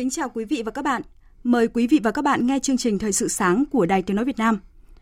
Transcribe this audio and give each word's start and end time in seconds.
Kính 0.00 0.10
chào 0.10 0.28
quý 0.28 0.44
vị 0.44 0.62
và 0.66 0.70
các 0.70 0.82
bạn. 0.82 1.02
Mời 1.44 1.68
quý 1.68 1.86
vị 1.86 2.00
và 2.02 2.10
các 2.10 2.22
bạn 2.22 2.46
nghe 2.46 2.58
chương 2.58 2.76
trình 2.76 2.98
Thời 2.98 3.12
sự 3.12 3.28
sáng 3.28 3.64
của 3.70 3.86
Đài 3.86 4.02
Tiếng 4.02 4.16
Nói 4.16 4.24
Việt 4.24 4.38
Nam. 4.38 4.58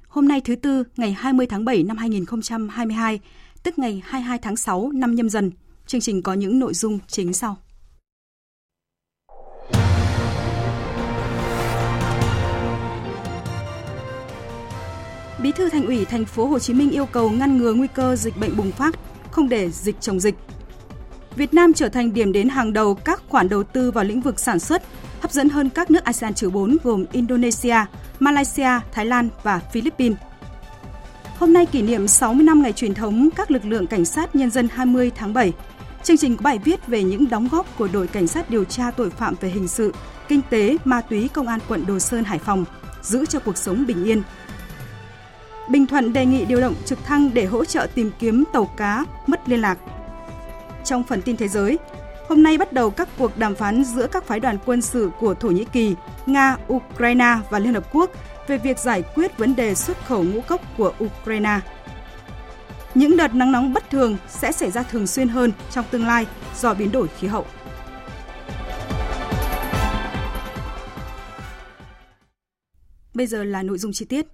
Hôm 0.08 0.28
nay 0.28 0.40
thứ 0.40 0.56
Tư, 0.56 0.84
ngày 0.96 1.12
20 1.12 1.46
tháng 1.46 1.64
7 1.64 1.82
năm 1.82 1.96
2022, 1.96 3.20
tức 3.62 3.78
ngày 3.78 4.02
22 4.04 4.38
tháng 4.38 4.56
6 4.56 4.90
năm 4.94 5.14
nhâm 5.14 5.30
dần. 5.30 5.50
Chương 5.86 6.00
trình 6.00 6.22
có 6.22 6.34
những 6.34 6.58
nội 6.58 6.74
dung 6.74 6.98
chính 7.06 7.32
sau. 7.32 7.56
Bí 15.42 15.52
thư 15.52 15.70
Thành 15.70 15.86
ủy 15.86 16.04
thành 16.04 16.24
phố 16.24 16.46
Hồ 16.46 16.58
Chí 16.58 16.74
Minh 16.74 16.90
yêu 16.90 17.06
cầu 17.06 17.30
ngăn 17.30 17.58
ngừa 17.58 17.72
nguy 17.72 17.88
cơ 17.94 18.16
dịch 18.16 18.36
bệnh 18.40 18.56
bùng 18.56 18.72
phát, 18.72 18.94
không 19.30 19.48
để 19.48 19.70
dịch 19.70 19.96
chồng 20.00 20.20
dịch, 20.20 20.34
Việt 21.38 21.54
Nam 21.54 21.72
trở 21.72 21.88
thành 21.88 22.14
điểm 22.14 22.32
đến 22.32 22.48
hàng 22.48 22.72
đầu 22.72 22.94
các 22.94 23.22
khoản 23.28 23.48
đầu 23.48 23.62
tư 23.62 23.90
vào 23.90 24.04
lĩnh 24.04 24.20
vực 24.20 24.40
sản 24.40 24.58
xuất, 24.58 24.82
hấp 25.20 25.32
dẫn 25.32 25.48
hơn 25.48 25.70
các 25.70 25.90
nước 25.90 26.04
ASEAN 26.04 26.34
trừ 26.34 26.50
4 26.50 26.76
gồm 26.84 27.04
Indonesia, 27.12 27.76
Malaysia, 28.18 28.70
Thái 28.92 29.06
Lan 29.06 29.28
và 29.42 29.60
Philippines. 29.72 30.18
Hôm 31.38 31.52
nay 31.52 31.66
kỷ 31.66 31.82
niệm 31.82 32.08
60 32.08 32.44
năm 32.44 32.62
ngày 32.62 32.72
truyền 32.72 32.94
thống 32.94 33.28
các 33.36 33.50
lực 33.50 33.64
lượng 33.64 33.86
cảnh 33.86 34.04
sát 34.04 34.36
nhân 34.36 34.50
dân 34.50 34.68
20 34.72 35.10
tháng 35.14 35.34
7. 35.34 35.52
Chương 36.02 36.16
trình 36.16 36.36
có 36.36 36.42
bài 36.42 36.58
viết 36.64 36.86
về 36.86 37.02
những 37.02 37.28
đóng 37.28 37.48
góp 37.52 37.78
của 37.78 37.88
đội 37.92 38.06
cảnh 38.06 38.26
sát 38.26 38.50
điều 38.50 38.64
tra 38.64 38.90
tội 38.90 39.10
phạm 39.10 39.34
về 39.40 39.48
hình 39.48 39.68
sự, 39.68 39.94
kinh 40.28 40.40
tế, 40.50 40.76
ma 40.84 41.00
túy 41.00 41.28
công 41.28 41.48
an 41.48 41.60
quận 41.68 41.86
Đồ 41.86 41.98
Sơn, 41.98 42.24
Hải 42.24 42.38
Phòng, 42.38 42.64
giữ 43.02 43.26
cho 43.26 43.38
cuộc 43.38 43.56
sống 43.56 43.86
bình 43.86 44.04
yên. 44.04 44.22
Bình 45.70 45.86
Thuận 45.86 46.12
đề 46.12 46.26
nghị 46.26 46.44
điều 46.44 46.60
động 46.60 46.74
trực 46.84 47.04
thăng 47.04 47.30
để 47.34 47.44
hỗ 47.44 47.64
trợ 47.64 47.86
tìm 47.94 48.10
kiếm 48.18 48.44
tàu 48.52 48.64
cá 48.64 49.04
mất 49.26 49.48
liên 49.48 49.60
lạc 49.60 49.78
trong 50.84 51.02
phần 51.02 51.22
tin 51.22 51.36
thế 51.36 51.48
giới, 51.48 51.78
hôm 52.28 52.42
nay 52.42 52.58
bắt 52.58 52.72
đầu 52.72 52.90
các 52.90 53.08
cuộc 53.18 53.38
đàm 53.38 53.54
phán 53.54 53.84
giữa 53.84 54.06
các 54.06 54.24
phái 54.24 54.40
đoàn 54.40 54.58
quân 54.66 54.82
sự 54.82 55.10
của 55.20 55.34
Thổ 55.34 55.48
Nhĩ 55.48 55.64
Kỳ, 55.64 55.94
Nga, 56.26 56.56
Ukraine 56.72 57.36
và 57.50 57.58
Liên 57.58 57.74
Hợp 57.74 57.92
Quốc 57.92 58.10
về 58.46 58.58
việc 58.58 58.78
giải 58.78 59.02
quyết 59.14 59.38
vấn 59.38 59.56
đề 59.56 59.74
xuất 59.74 60.06
khẩu 60.06 60.22
ngũ 60.22 60.40
cốc 60.40 60.60
của 60.76 60.92
Ukraine. 61.04 61.60
Những 62.94 63.16
đợt 63.16 63.34
nắng 63.34 63.52
nóng 63.52 63.72
bất 63.72 63.90
thường 63.90 64.16
sẽ 64.28 64.52
xảy 64.52 64.70
ra 64.70 64.82
thường 64.82 65.06
xuyên 65.06 65.28
hơn 65.28 65.52
trong 65.70 65.84
tương 65.90 66.06
lai 66.06 66.26
do 66.56 66.74
biến 66.74 66.92
đổi 66.92 67.08
khí 67.18 67.26
hậu. 67.26 67.46
Bây 73.14 73.26
giờ 73.26 73.44
là 73.44 73.62
nội 73.62 73.78
dung 73.78 73.92
chi 73.92 74.04
tiết. 74.04 74.26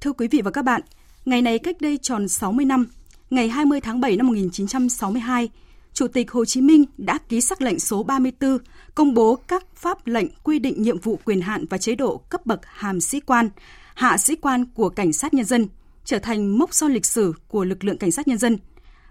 Thưa 0.00 0.12
quý 0.12 0.28
vị 0.28 0.42
và 0.44 0.50
các 0.50 0.62
bạn, 0.62 0.80
ngày 1.24 1.42
này 1.42 1.58
cách 1.58 1.76
đây 1.80 1.98
tròn 2.02 2.28
60 2.28 2.64
năm, 2.64 2.86
ngày 3.30 3.48
20 3.48 3.80
tháng 3.80 4.00
7 4.00 4.16
năm 4.16 4.26
1962, 4.26 5.48
Chủ 5.92 6.08
tịch 6.08 6.30
Hồ 6.30 6.44
Chí 6.44 6.60
Minh 6.60 6.84
đã 6.98 7.18
ký 7.28 7.40
sắc 7.40 7.62
lệnh 7.62 7.78
số 7.78 8.02
34 8.02 8.58
công 8.94 9.14
bố 9.14 9.36
các 9.36 9.66
pháp 9.74 10.06
lệnh 10.06 10.26
quy 10.42 10.58
định 10.58 10.82
nhiệm 10.82 10.98
vụ 10.98 11.18
quyền 11.24 11.40
hạn 11.40 11.64
và 11.70 11.78
chế 11.78 11.94
độ 11.94 12.16
cấp 12.16 12.46
bậc 12.46 12.60
hàm 12.64 13.00
sĩ 13.00 13.20
quan, 13.20 13.50
hạ 13.94 14.18
sĩ 14.18 14.36
quan 14.36 14.64
của 14.74 14.88
cảnh 14.88 15.12
sát 15.12 15.34
nhân 15.34 15.44
dân, 15.44 15.68
trở 16.04 16.18
thành 16.18 16.58
mốc 16.58 16.74
son 16.74 16.92
lịch 16.92 17.06
sử 17.06 17.32
của 17.48 17.64
lực 17.64 17.84
lượng 17.84 17.98
cảnh 17.98 18.10
sát 18.10 18.28
nhân 18.28 18.38
dân. 18.38 18.58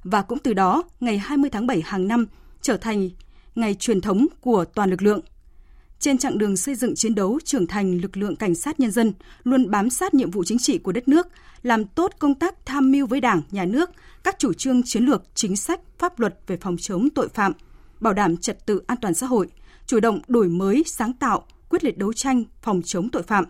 Và 0.03 0.21
cũng 0.21 0.39
từ 0.39 0.53
đó, 0.53 0.83
ngày 0.99 1.17
20 1.17 1.49
tháng 1.49 1.67
7 1.67 1.81
hàng 1.85 2.07
năm 2.07 2.25
trở 2.61 2.77
thành 2.77 3.09
ngày 3.55 3.73
truyền 3.73 4.01
thống 4.01 4.27
của 4.41 4.65
toàn 4.65 4.89
lực 4.89 5.01
lượng. 5.01 5.21
Trên 5.99 6.17
chặng 6.17 6.37
đường 6.37 6.57
xây 6.57 6.75
dựng 6.75 6.95
chiến 6.95 7.15
đấu 7.15 7.39
trưởng 7.43 7.67
thành 7.67 8.01
lực 8.01 8.17
lượng 8.17 8.35
cảnh 8.35 8.55
sát 8.55 8.79
nhân 8.79 8.91
dân 8.91 9.13
luôn 9.43 9.71
bám 9.71 9.89
sát 9.89 10.13
nhiệm 10.13 10.31
vụ 10.31 10.43
chính 10.43 10.57
trị 10.57 10.77
của 10.77 10.91
đất 10.91 11.07
nước, 11.07 11.27
làm 11.63 11.85
tốt 11.85 12.11
công 12.19 12.35
tác 12.35 12.65
tham 12.65 12.91
mưu 12.91 13.07
với 13.07 13.21
Đảng, 13.21 13.41
Nhà 13.51 13.65
nước, 13.65 13.89
các 14.23 14.35
chủ 14.39 14.53
trương 14.53 14.83
chiến 14.83 15.03
lược, 15.03 15.23
chính 15.33 15.55
sách, 15.55 15.81
pháp 15.97 16.19
luật 16.19 16.39
về 16.47 16.57
phòng 16.57 16.75
chống 16.79 17.09
tội 17.15 17.29
phạm, 17.29 17.53
bảo 17.99 18.13
đảm 18.13 18.37
trật 18.37 18.65
tự 18.65 18.81
an 18.87 18.97
toàn 19.01 19.13
xã 19.13 19.27
hội, 19.27 19.47
chủ 19.85 19.99
động 19.99 20.21
đổi 20.27 20.49
mới, 20.49 20.83
sáng 20.85 21.13
tạo, 21.13 21.45
quyết 21.69 21.83
liệt 21.83 21.97
đấu 21.97 22.13
tranh 22.13 22.43
phòng 22.61 22.81
chống 22.85 23.09
tội 23.09 23.23
phạm, 23.23 23.45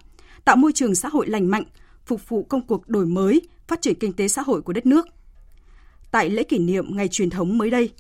tạo 0.45 0.55
môi 0.55 0.71
trường 0.73 0.95
xã 0.95 1.09
hội 1.09 1.27
lành 1.27 1.51
mạnh, 1.51 1.63
phục 2.05 2.29
vụ 2.29 2.43
công 2.43 2.67
cuộc 2.67 2.89
đổi 2.89 3.05
mới, 3.05 3.41
phát 3.67 3.81
triển 3.81 3.95
kinh 3.99 4.13
tế 4.13 4.27
xã 4.27 4.41
hội 4.41 4.61
của 4.61 4.73
đất 4.73 4.85
nước. 4.85 5.07
Tại 6.11 6.29
lễ 6.29 6.43
kỷ 6.43 6.57
niệm 6.57 6.97
ngày 6.97 7.07
truyền 7.07 7.29
thống 7.29 7.57
mới 7.57 7.69
đây, 7.69 7.91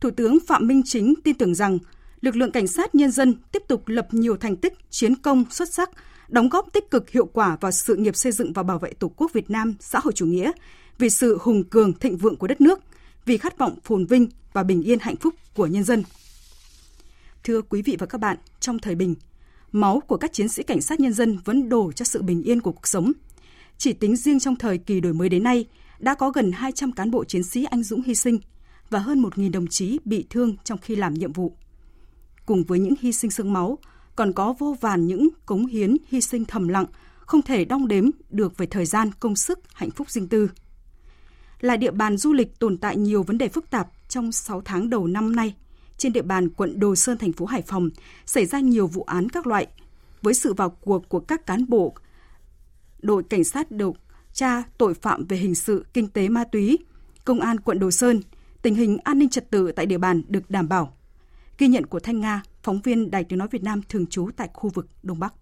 Thủ 0.00 0.10
tướng 0.10 0.38
Phạm 0.46 0.66
Minh 0.66 0.82
Chính 0.84 1.14
tin 1.24 1.34
tưởng 1.34 1.54
rằng 1.54 1.78
lực 2.24 2.36
lượng 2.36 2.50
cảnh 2.50 2.66
sát 2.66 2.94
nhân 2.94 3.10
dân 3.10 3.34
tiếp 3.52 3.62
tục 3.68 3.88
lập 3.88 4.08
nhiều 4.10 4.36
thành 4.36 4.56
tích 4.56 4.72
chiến 4.90 5.16
công 5.16 5.44
xuất 5.50 5.74
sắc, 5.74 5.90
đóng 6.28 6.48
góp 6.48 6.72
tích 6.72 6.90
cực 6.90 7.10
hiệu 7.10 7.26
quả 7.26 7.56
vào 7.60 7.72
sự 7.72 7.96
nghiệp 7.96 8.16
xây 8.16 8.32
dựng 8.32 8.52
và 8.52 8.62
bảo 8.62 8.78
vệ 8.78 8.92
Tổ 8.92 9.08
quốc 9.08 9.32
Việt 9.32 9.50
Nam 9.50 9.74
xã 9.80 9.98
hội 9.98 10.12
chủ 10.12 10.26
nghĩa, 10.26 10.52
vì 10.98 11.10
sự 11.10 11.38
hùng 11.40 11.64
cường 11.64 11.92
thịnh 11.92 12.16
vượng 12.16 12.36
của 12.36 12.46
đất 12.46 12.60
nước, 12.60 12.80
vì 13.24 13.38
khát 13.38 13.58
vọng 13.58 13.78
phồn 13.84 14.06
vinh 14.06 14.28
và 14.52 14.62
bình 14.62 14.82
yên 14.82 14.98
hạnh 14.98 15.16
phúc 15.16 15.34
của 15.54 15.66
nhân 15.66 15.84
dân. 15.84 16.02
Thưa 17.44 17.62
quý 17.62 17.82
vị 17.82 17.96
và 17.98 18.06
các 18.06 18.18
bạn, 18.18 18.36
trong 18.60 18.78
thời 18.78 18.94
bình, 18.94 19.14
máu 19.72 20.02
của 20.06 20.16
các 20.16 20.32
chiến 20.32 20.48
sĩ 20.48 20.62
cảnh 20.62 20.80
sát 20.80 21.00
nhân 21.00 21.12
dân 21.12 21.38
vẫn 21.44 21.68
đổ 21.68 21.92
cho 21.92 22.04
sự 22.04 22.22
bình 22.22 22.42
yên 22.42 22.60
của 22.60 22.72
cuộc 22.72 22.86
sống. 22.86 23.12
Chỉ 23.78 23.92
tính 23.92 24.16
riêng 24.16 24.40
trong 24.40 24.56
thời 24.56 24.78
kỳ 24.78 25.00
đổi 25.00 25.12
mới 25.12 25.28
đến 25.28 25.42
nay, 25.42 25.66
đã 25.98 26.14
có 26.14 26.30
gần 26.30 26.52
200 26.52 26.92
cán 26.92 27.10
bộ 27.10 27.24
chiến 27.24 27.42
sĩ 27.42 27.64
anh 27.64 27.82
dũng 27.82 28.02
hy 28.02 28.14
sinh 28.14 28.38
và 28.90 28.98
hơn 28.98 29.22
1.000 29.22 29.50
đồng 29.50 29.66
chí 29.66 29.98
bị 30.04 30.26
thương 30.30 30.56
trong 30.64 30.78
khi 30.78 30.96
làm 30.96 31.14
nhiệm 31.14 31.32
vụ. 31.32 31.56
Cùng 32.46 32.64
với 32.64 32.78
những 32.78 32.94
hy 33.00 33.12
sinh 33.12 33.30
sương 33.30 33.52
máu, 33.52 33.78
còn 34.16 34.32
có 34.32 34.54
vô 34.58 34.76
vàn 34.80 35.06
những 35.06 35.28
cống 35.46 35.66
hiến, 35.66 35.96
hy 36.08 36.20
sinh 36.20 36.44
thầm 36.44 36.68
lặng, 36.68 36.86
không 37.16 37.42
thể 37.42 37.64
đong 37.64 37.88
đếm 37.88 38.04
được 38.30 38.56
về 38.56 38.66
thời 38.66 38.86
gian, 38.86 39.10
công 39.20 39.36
sức, 39.36 39.58
hạnh 39.74 39.90
phúc 39.90 40.10
riêng 40.10 40.28
tư 40.28 40.48
là 41.64 41.76
địa 41.76 41.90
bàn 41.90 42.16
du 42.16 42.32
lịch 42.32 42.58
tồn 42.58 42.78
tại 42.78 42.96
nhiều 42.96 43.22
vấn 43.22 43.38
đề 43.38 43.48
phức 43.48 43.70
tạp 43.70 43.88
trong 44.08 44.32
6 44.32 44.62
tháng 44.64 44.90
đầu 44.90 45.06
năm 45.06 45.36
nay. 45.36 45.54
Trên 45.96 46.12
địa 46.12 46.22
bàn 46.22 46.48
quận 46.48 46.80
Đồ 46.80 46.94
Sơn, 46.94 47.18
thành 47.18 47.32
phố 47.32 47.46
Hải 47.46 47.62
Phòng 47.62 47.90
xảy 48.26 48.46
ra 48.46 48.60
nhiều 48.60 48.86
vụ 48.86 49.02
án 49.02 49.28
các 49.28 49.46
loại. 49.46 49.66
Với 50.22 50.34
sự 50.34 50.54
vào 50.54 50.70
cuộc 50.70 51.08
của 51.08 51.20
các 51.20 51.46
cán 51.46 51.68
bộ, 51.68 51.94
đội 53.02 53.22
cảnh 53.22 53.44
sát 53.44 53.70
điều 53.70 53.96
tra 54.32 54.62
tội 54.78 54.94
phạm 54.94 55.24
về 55.24 55.36
hình 55.36 55.54
sự, 55.54 55.86
kinh 55.92 56.08
tế 56.08 56.28
ma 56.28 56.44
túy, 56.44 56.78
công 57.24 57.40
an 57.40 57.60
quận 57.60 57.78
Đồ 57.78 57.90
Sơn, 57.90 58.20
tình 58.62 58.74
hình 58.74 58.98
an 59.04 59.18
ninh 59.18 59.28
trật 59.28 59.50
tự 59.50 59.72
tại 59.72 59.86
địa 59.86 59.98
bàn 59.98 60.22
được 60.28 60.50
đảm 60.50 60.68
bảo. 60.68 60.96
Ghi 61.58 61.68
nhận 61.68 61.86
của 61.86 62.00
Thanh 62.00 62.20
Nga, 62.20 62.42
phóng 62.62 62.80
viên 62.84 63.10
Đài 63.10 63.24
Tiếng 63.24 63.38
Nói 63.38 63.48
Việt 63.50 63.62
Nam 63.62 63.80
thường 63.88 64.06
trú 64.06 64.28
tại 64.36 64.48
khu 64.54 64.70
vực 64.74 64.86
Đông 65.02 65.18
Bắc. 65.18 65.34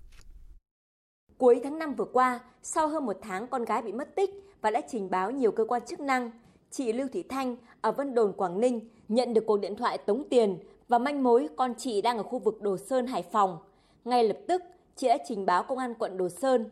Cuối 1.38 1.60
tháng 1.64 1.78
5 1.78 1.94
vừa 1.94 2.04
qua, 2.04 2.40
sau 2.62 2.88
hơn 2.88 3.06
một 3.06 3.16
tháng 3.22 3.46
con 3.46 3.64
gái 3.64 3.82
bị 3.82 3.92
mất 3.92 4.16
tích 4.16 4.30
và 4.60 4.70
đã 4.70 4.80
trình 4.90 5.10
báo 5.10 5.30
nhiều 5.30 5.52
cơ 5.52 5.64
quan 5.64 5.82
chức 5.86 6.00
năng, 6.00 6.30
chị 6.70 6.92
Lưu 6.92 7.08
Thị 7.12 7.22
Thanh 7.22 7.56
ở 7.80 7.92
Vân 7.92 8.14
Đồn, 8.14 8.32
Quảng 8.32 8.60
Ninh 8.60 8.80
nhận 9.08 9.34
được 9.34 9.44
cuộc 9.46 9.56
điện 9.56 9.76
thoại 9.76 9.98
tống 9.98 10.24
tiền 10.30 10.58
và 10.88 10.98
manh 10.98 11.22
mối 11.22 11.48
con 11.56 11.74
chị 11.78 12.02
đang 12.02 12.16
ở 12.16 12.22
khu 12.22 12.38
vực 12.38 12.62
Đồ 12.62 12.76
Sơn, 12.76 13.06
Hải 13.06 13.22
Phòng. 13.22 13.58
Ngay 14.04 14.24
lập 14.24 14.38
tức, 14.48 14.62
chị 14.96 15.08
đã 15.08 15.18
trình 15.28 15.46
báo 15.46 15.62
công 15.62 15.78
an 15.78 15.94
quận 15.98 16.16
Đồ 16.16 16.28
Sơn. 16.28 16.70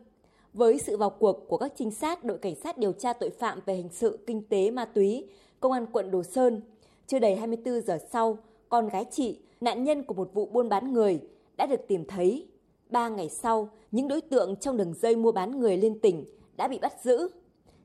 Với 0.53 0.79
sự 0.79 0.97
vào 0.97 1.09
cuộc 1.09 1.45
của 1.47 1.57
các 1.57 1.71
trinh 1.75 1.91
sát 1.91 2.23
đội 2.23 2.37
cảnh 2.37 2.55
sát 2.55 2.77
điều 2.77 2.91
tra 2.91 3.13
tội 3.13 3.29
phạm 3.29 3.59
về 3.65 3.75
hình 3.75 3.89
sự, 3.91 4.19
kinh 4.27 4.43
tế, 4.49 4.71
ma 4.71 4.85
túy, 4.85 5.25
công 5.59 5.71
an 5.71 5.85
quận 5.91 6.11
Đồ 6.11 6.23
Sơn, 6.23 6.61
chưa 7.07 7.19
đầy 7.19 7.35
24 7.35 7.81
giờ 7.81 7.97
sau, 8.11 8.37
con 8.71 8.89
gái 8.89 9.05
chị, 9.11 9.39
nạn 9.61 9.83
nhân 9.83 10.03
của 10.03 10.13
một 10.13 10.33
vụ 10.33 10.45
buôn 10.45 10.69
bán 10.69 10.93
người, 10.93 11.19
đã 11.57 11.65
được 11.65 11.87
tìm 11.87 12.05
thấy. 12.07 12.47
Ba 12.89 13.09
ngày 13.09 13.29
sau, 13.29 13.69
những 13.91 14.07
đối 14.07 14.21
tượng 14.21 14.55
trong 14.55 14.77
đường 14.77 14.93
dây 14.93 15.15
mua 15.15 15.31
bán 15.31 15.59
người 15.59 15.77
liên 15.77 15.99
tỉnh 15.99 16.25
đã 16.57 16.67
bị 16.67 16.79
bắt 16.81 16.91
giữ. 17.01 17.29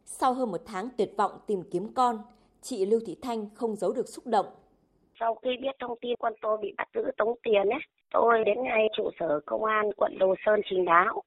Sau 0.05 0.33
hơn 0.33 0.51
một 0.51 0.61
tháng 0.67 0.89
tuyệt 0.99 1.11
vọng 1.17 1.31
tìm 1.47 1.63
kiếm 1.73 1.95
con, 1.95 2.19
chị 2.61 2.87
Lưu 2.87 3.01
Thị 3.07 3.17
Thanh 3.23 3.47
không 3.55 3.77
giấu 3.77 3.93
được 3.93 4.09
xúc 4.09 4.27
động. 4.27 4.47
Sau 5.21 5.35
khi 5.35 5.51
biết 5.63 5.77
thông 5.81 5.99
tin 6.01 6.15
con 6.19 6.33
tôi 6.43 6.59
bị 6.63 6.75
bắt 6.77 6.89
giữ 6.95 7.03
tống 7.17 7.35
tiền 7.43 7.69
ấy, 7.69 7.81
tôi 8.11 8.45
đến 8.45 8.63
ngay 8.63 8.89
trụ 8.97 9.11
sở 9.21 9.41
công 9.47 9.65
an 9.65 9.91
quận 9.97 10.19
Đồ 10.19 10.35
Sơn 10.47 10.61
trình 10.71 10.85
báo. 10.85 11.23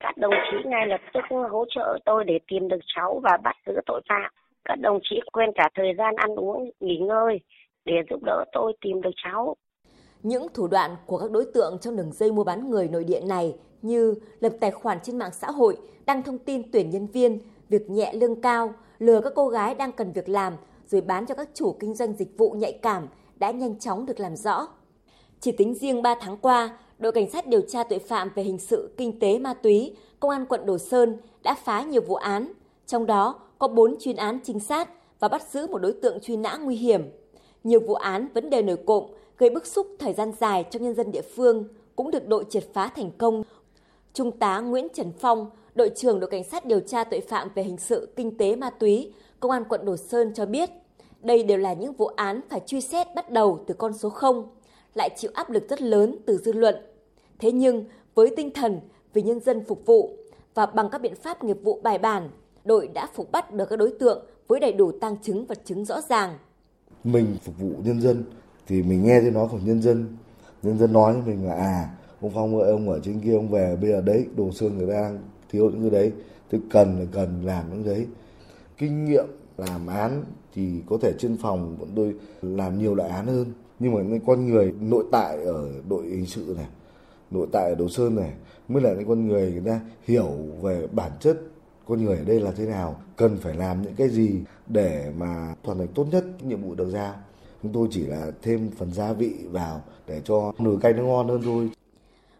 Các 0.00 0.16
đồng 0.16 0.34
chí 0.50 0.68
ngay 0.68 0.86
lập 0.86 1.00
tức 1.14 1.20
hỗ 1.50 1.64
trợ 1.74 1.98
tôi 2.04 2.24
để 2.24 2.38
tìm 2.48 2.68
được 2.68 2.80
cháu 2.96 3.20
và 3.22 3.38
bắt 3.44 3.56
giữ 3.66 3.72
tội 3.86 4.00
phạm. 4.08 4.32
Các 4.64 4.74
đồng 4.80 4.98
chí 5.02 5.20
quên 5.32 5.50
cả 5.54 5.68
thời 5.74 5.94
gian 5.98 6.14
ăn 6.16 6.34
uống, 6.36 6.70
nghỉ 6.80 6.96
ngơi 6.96 7.40
để 7.84 7.94
giúp 8.10 8.22
đỡ 8.22 8.44
tôi 8.52 8.72
tìm 8.80 9.02
được 9.02 9.10
cháu. 9.24 9.56
Những 10.22 10.46
thủ 10.54 10.66
đoạn 10.66 10.96
của 11.06 11.18
các 11.18 11.30
đối 11.30 11.44
tượng 11.44 11.78
trong 11.80 11.96
đường 11.96 12.12
dây 12.12 12.32
mua 12.32 12.44
bán 12.44 12.70
người 12.70 12.88
nội 12.88 13.04
địa 13.04 13.20
này 13.20 13.56
như 13.82 14.14
lập 14.40 14.52
tài 14.60 14.70
khoản 14.70 14.98
trên 15.02 15.18
mạng 15.18 15.32
xã 15.32 15.50
hội, 15.50 15.76
đăng 16.06 16.22
thông 16.22 16.38
tin 16.38 16.70
tuyển 16.72 16.90
nhân 16.90 17.06
viên, 17.06 17.38
việc 17.68 17.90
nhẹ 17.90 18.12
lương 18.12 18.40
cao, 18.40 18.74
lừa 18.98 19.20
các 19.20 19.32
cô 19.36 19.48
gái 19.48 19.74
đang 19.74 19.92
cần 19.92 20.12
việc 20.12 20.28
làm 20.28 20.52
rồi 20.86 21.00
bán 21.00 21.26
cho 21.26 21.34
các 21.34 21.48
chủ 21.54 21.76
kinh 21.80 21.94
doanh 21.94 22.12
dịch 22.12 22.38
vụ 22.38 22.50
nhạy 22.50 22.72
cảm 22.72 23.08
đã 23.36 23.50
nhanh 23.50 23.78
chóng 23.78 24.06
được 24.06 24.20
làm 24.20 24.36
rõ. 24.36 24.68
Chỉ 25.40 25.52
tính 25.52 25.74
riêng 25.74 26.02
3 26.02 26.14
tháng 26.20 26.36
qua, 26.36 26.78
đội 26.98 27.12
cảnh 27.12 27.30
sát 27.30 27.46
điều 27.46 27.60
tra 27.60 27.84
tội 27.84 27.98
phạm 27.98 28.30
về 28.34 28.42
hình 28.42 28.58
sự 28.58 28.94
kinh 28.96 29.18
tế 29.18 29.38
ma 29.38 29.54
túy, 29.54 29.96
công 30.20 30.30
an 30.30 30.46
quận 30.46 30.66
Đồ 30.66 30.78
Sơn 30.78 31.16
đã 31.42 31.54
phá 31.54 31.82
nhiều 31.82 32.02
vụ 32.02 32.14
án, 32.14 32.52
trong 32.86 33.06
đó 33.06 33.40
có 33.58 33.68
4 33.68 33.96
chuyên 34.00 34.16
án 34.16 34.38
trinh 34.44 34.60
sát 34.60 34.88
và 35.20 35.28
bắt 35.28 35.42
giữ 35.50 35.66
một 35.66 35.78
đối 35.78 35.92
tượng 35.92 36.20
truy 36.20 36.36
nã 36.36 36.56
nguy 36.56 36.76
hiểm. 36.76 37.02
Nhiều 37.64 37.80
vụ 37.80 37.94
án 37.94 38.28
vấn 38.34 38.50
đề 38.50 38.62
nổi 38.62 38.76
cộm 38.86 39.04
gây 39.38 39.50
bức 39.50 39.66
xúc 39.66 39.86
thời 39.98 40.12
gian 40.12 40.32
dài 40.40 40.64
cho 40.70 40.78
nhân 40.78 40.94
dân 40.94 41.12
địa 41.12 41.22
phương 41.36 41.64
cũng 41.96 42.10
được 42.10 42.28
đội 42.28 42.44
triệt 42.50 42.64
phá 42.72 42.90
thành 42.96 43.10
công. 43.18 43.42
Trung 44.12 44.32
tá 44.32 44.60
Nguyễn 44.60 44.88
Trần 44.94 45.12
Phong, 45.18 45.50
đội 45.74 45.90
trưởng 45.96 46.20
đội 46.20 46.30
cảnh 46.30 46.44
sát 46.44 46.66
điều 46.66 46.80
tra 46.80 47.04
tội 47.04 47.20
phạm 47.20 47.48
về 47.54 47.62
hình 47.62 47.76
sự 47.76 48.08
kinh 48.16 48.36
tế 48.38 48.56
ma 48.56 48.70
túy, 48.70 49.12
công 49.40 49.50
an 49.50 49.64
quận 49.68 49.84
Đồ 49.84 49.96
Sơn 49.96 50.34
cho 50.34 50.46
biết, 50.46 50.70
đây 51.22 51.42
đều 51.42 51.58
là 51.58 51.72
những 51.72 51.92
vụ 51.92 52.06
án 52.06 52.40
phải 52.48 52.60
truy 52.66 52.80
xét 52.80 53.06
bắt 53.14 53.30
đầu 53.30 53.64
từ 53.66 53.74
con 53.74 53.92
số 53.92 54.08
0, 54.08 54.48
lại 54.94 55.10
chịu 55.16 55.30
áp 55.34 55.50
lực 55.50 55.68
rất 55.68 55.82
lớn 55.82 56.16
từ 56.26 56.36
dư 56.36 56.52
luận. 56.52 56.76
Thế 57.38 57.52
nhưng, 57.52 57.84
với 58.14 58.30
tinh 58.36 58.50
thần 58.50 58.80
vì 59.12 59.22
nhân 59.22 59.40
dân 59.40 59.64
phục 59.64 59.86
vụ 59.86 60.16
và 60.54 60.66
bằng 60.66 60.88
các 60.90 61.00
biện 61.00 61.14
pháp 61.14 61.44
nghiệp 61.44 61.58
vụ 61.62 61.80
bài 61.82 61.98
bản, 61.98 62.30
đội 62.64 62.88
đã 62.88 63.06
phục 63.14 63.32
bắt 63.32 63.52
được 63.52 63.68
các 63.70 63.76
đối 63.76 63.90
tượng 63.90 64.26
với 64.48 64.60
đầy 64.60 64.72
đủ 64.72 64.92
tăng 64.92 65.16
chứng 65.22 65.46
vật 65.46 65.58
chứng 65.64 65.84
rõ 65.84 66.00
ràng. 66.00 66.38
Mình 67.04 67.36
phục 67.42 67.58
vụ 67.58 67.70
nhân 67.84 68.00
dân 68.00 68.24
thì 68.66 68.82
mình 68.82 69.04
nghe 69.04 69.20
thấy 69.20 69.30
nói 69.30 69.48
của 69.50 69.58
nhân 69.64 69.82
dân, 69.82 70.06
nhân 70.62 70.78
dân 70.78 70.92
nói 70.92 71.12
với 71.12 71.22
mình 71.22 71.46
là 71.46 71.54
à 71.54 71.90
ông 72.20 72.30
Phong 72.34 72.60
ơi 72.60 72.70
ông 72.70 72.88
ở 72.88 73.00
trên 73.02 73.20
kia 73.20 73.34
ông 73.34 73.48
về 73.48 73.76
bây 73.76 73.90
giờ 73.90 74.00
đấy 74.00 74.26
đồ 74.36 74.50
sơn 74.52 74.78
người 74.78 74.86
ta 74.86 74.92
đang 74.92 75.18
thiếu 75.50 75.70
những 75.70 75.80
cái 75.80 75.90
đấy 75.90 76.12
thì 76.50 76.58
cần 76.70 76.98
là 76.98 77.04
cần 77.12 77.42
làm 77.44 77.64
những 77.70 77.84
đấy. 77.84 78.06
Kinh 78.78 79.04
nghiệm 79.04 79.24
làm 79.58 79.86
án 79.86 80.24
thì 80.54 80.82
có 80.86 80.98
thể 81.02 81.12
trên 81.18 81.36
phòng 81.36 81.76
bọn 81.80 81.88
tôi 81.96 82.14
làm 82.42 82.78
nhiều 82.78 82.94
đại 82.94 83.08
án 83.08 83.26
hơn 83.26 83.52
nhưng 83.78 83.94
mà 83.94 84.02
những 84.02 84.20
con 84.26 84.46
người 84.46 84.72
nội 84.80 85.04
tại 85.12 85.44
ở 85.44 85.68
đội 85.88 86.06
hình 86.06 86.26
sự 86.26 86.54
này 86.56 86.66
nội 87.30 87.46
tại 87.52 87.68
ở 87.68 87.74
đồ 87.74 87.88
sơn 87.88 88.16
này 88.16 88.32
mới 88.68 88.82
là 88.82 88.94
những 88.94 89.08
con 89.08 89.28
người 89.28 89.52
người 89.52 89.62
ta 89.66 89.80
hiểu 90.04 90.28
về 90.62 90.86
bản 90.92 91.10
chất 91.20 91.40
con 91.88 92.04
người 92.04 92.16
ở 92.18 92.24
đây 92.24 92.40
là 92.40 92.50
thế 92.56 92.66
nào? 92.66 92.96
Cần 93.16 93.36
phải 93.36 93.54
làm 93.54 93.82
những 93.82 93.94
cái 93.96 94.08
gì 94.08 94.40
để 94.66 95.12
mà 95.18 95.54
hoàn 95.64 95.78
thành 95.78 95.88
tốt 95.94 96.06
nhất 96.12 96.24
nhiệm 96.42 96.62
vụ 96.62 96.74
được 96.74 96.90
giao? 96.90 97.14
Chúng 97.62 97.72
tôi 97.72 97.88
chỉ 97.90 98.06
là 98.06 98.30
thêm 98.42 98.70
phần 98.78 98.92
gia 98.92 99.12
vị 99.12 99.34
vào 99.50 99.82
để 100.06 100.20
cho 100.24 100.52
nồi 100.58 100.78
canh 100.80 100.96
nó 100.96 101.02
ngon 101.02 101.28
hơn 101.28 101.40
thôi. 101.44 101.70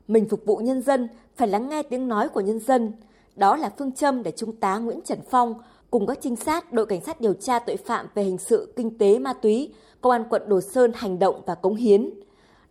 Mình 0.09 0.29
phục 0.29 0.41
vụ 0.45 0.57
nhân 0.57 0.83
dân 0.83 1.09
phải 1.37 1.49
lắng 1.49 1.69
nghe 1.69 1.83
tiếng 1.83 2.09
nói 2.09 2.29
của 2.29 2.41
nhân 2.41 2.61
dân. 2.61 2.93
Đó 3.37 3.57
là 3.57 3.71
phương 3.79 3.93
châm 3.93 4.23
để 4.23 4.31
Trung 4.37 4.57
tá 4.57 4.79
Nguyễn 4.79 5.01
Trần 5.05 5.19
Phong 5.31 5.55
cùng 5.91 6.07
các 6.07 6.19
trinh 6.21 6.37
sát 6.37 6.73
đội 6.73 6.87
cảnh 6.87 7.05
sát 7.05 7.21
điều 7.21 7.35
tra 7.35 7.59
tội 7.59 7.77
phạm 7.77 8.07
về 8.15 8.23
hình 8.23 8.39
sự 8.39 8.73
kinh 8.77 8.99
tế 8.99 9.19
ma 9.19 9.33
túy, 9.33 9.73
công 10.01 10.13
an 10.13 10.25
quận 10.31 10.43
Đồ 10.49 10.61
Sơn 10.61 10.93
hành 10.95 11.19
động 11.19 11.43
và 11.47 11.55
cống 11.55 11.77
hiến. 11.77 12.11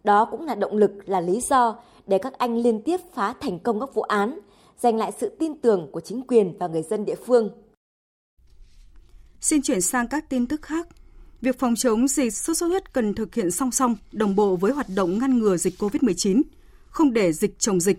Đó 0.03 0.25
cũng 0.25 0.45
là 0.45 0.55
động 0.55 0.77
lực, 0.77 0.91
là 1.05 1.21
lý 1.21 1.41
do 1.41 1.75
để 2.07 2.17
các 2.17 2.37
anh 2.37 2.57
liên 2.57 2.81
tiếp 2.81 2.99
phá 3.13 3.33
thành 3.41 3.59
công 3.59 3.79
các 3.79 3.93
vụ 3.93 4.01
án, 4.01 4.39
giành 4.83 4.97
lại 4.97 5.11
sự 5.19 5.35
tin 5.39 5.61
tưởng 5.61 5.89
của 5.91 6.01
chính 6.01 6.21
quyền 6.27 6.57
và 6.57 6.67
người 6.67 6.83
dân 6.89 7.05
địa 7.05 7.15
phương. 7.25 7.49
Xin 9.41 9.61
chuyển 9.61 9.81
sang 9.81 10.07
các 10.07 10.29
tin 10.29 10.47
tức 10.47 10.61
khác. 10.61 10.87
Việc 11.41 11.59
phòng 11.59 11.75
chống 11.75 12.07
dịch 12.07 12.33
sốt 12.33 12.57
xuất 12.57 12.67
huyết 12.67 12.93
cần 12.93 13.13
thực 13.13 13.35
hiện 13.35 13.51
song 13.51 13.71
song, 13.71 13.95
đồng 14.11 14.35
bộ 14.35 14.55
với 14.55 14.71
hoạt 14.71 14.87
động 14.95 15.17
ngăn 15.19 15.39
ngừa 15.39 15.57
dịch 15.57 15.81
COVID-19, 15.81 16.41
không 16.89 17.13
để 17.13 17.33
dịch 17.33 17.59
chồng 17.59 17.79
dịch. 17.79 17.97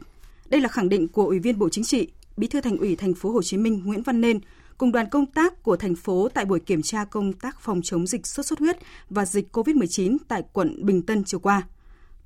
Đây 0.49 0.61
là 0.61 0.69
khẳng 0.69 0.89
định 0.89 1.09
của 1.09 1.27
Ủy 1.27 1.39
viên 1.39 1.59
Bộ 1.59 1.69
Chính 1.69 1.85
trị, 1.85 2.09
Bí 2.37 2.47
thư 2.47 2.61
Thành 2.61 2.77
ủy 2.77 2.97
Thành 2.97 3.15
phố 3.15 3.31
Hồ 3.31 3.43
Chí 3.43 3.57
Minh 3.57 3.83
Nguyễn 3.85 4.03
Văn 4.03 4.21
Nên 4.21 4.41
cùng 4.79 4.93
đoàn 4.93 5.09
công 5.11 5.27
tác 5.27 5.63
của 5.63 5.77
thành 5.77 5.95
phố 5.95 6.29
tại 6.35 6.45
buổi 6.45 6.61
kiểm 6.61 6.83
tra 6.83 7.05
công 7.05 7.33
tác 7.33 7.61
phòng 7.61 7.81
chống 7.85 8.07
dịch 8.07 8.27
sốt 8.27 8.47
xuất 8.47 8.59
huyết 8.59 8.77
và 9.11 9.25
dịch 9.25 9.57
COVID-19 9.57 10.17
tại 10.29 10.43
quận 10.53 10.87
Bình 10.87 11.03
Tân 11.03 11.25
chiều 11.25 11.41
qua. 11.41 11.63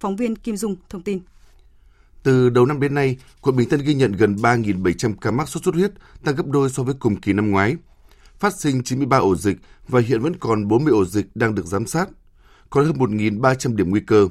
Phóng 0.01 0.17
viên 0.17 0.37
Kim 0.37 0.57
Dung 0.57 0.77
thông 0.89 1.03
tin. 1.03 1.21
Từ 2.23 2.51
đầu 2.51 2.67
năm 2.67 2.81
đến 2.81 2.95
nay, 2.95 3.17
quận 3.41 3.57
Bình 3.57 3.69
Tân 3.69 3.81
ghi 3.81 3.95
nhận 3.95 4.13
gần 4.13 4.35
3.700 4.35 5.15
ca 5.21 5.31
mắc 5.31 5.49
sốt 5.49 5.63
xuất 5.65 5.75
huyết, 5.75 5.93
tăng 6.25 6.37
gấp 6.37 6.47
đôi 6.47 6.71
so 6.71 6.83
với 6.83 6.95
cùng 6.95 7.21
kỳ 7.21 7.33
năm 7.33 7.51
ngoái. 7.51 7.77
Phát 8.39 8.55
sinh 8.55 8.83
93 8.83 9.17
ổ 9.19 9.37
dịch 9.37 9.57
và 9.89 10.01
hiện 10.01 10.21
vẫn 10.21 10.37
còn 10.37 10.69
40 10.69 10.93
ổ 10.93 11.05
dịch 11.05 11.27
đang 11.35 11.55
được 11.55 11.67
giám 11.67 11.87
sát, 11.87 12.09
còn 12.71 12.85
hơn 12.85 12.97
1.300 12.97 13.77
điểm 13.77 13.91
nguy 13.91 14.01
cơ. 14.01 14.29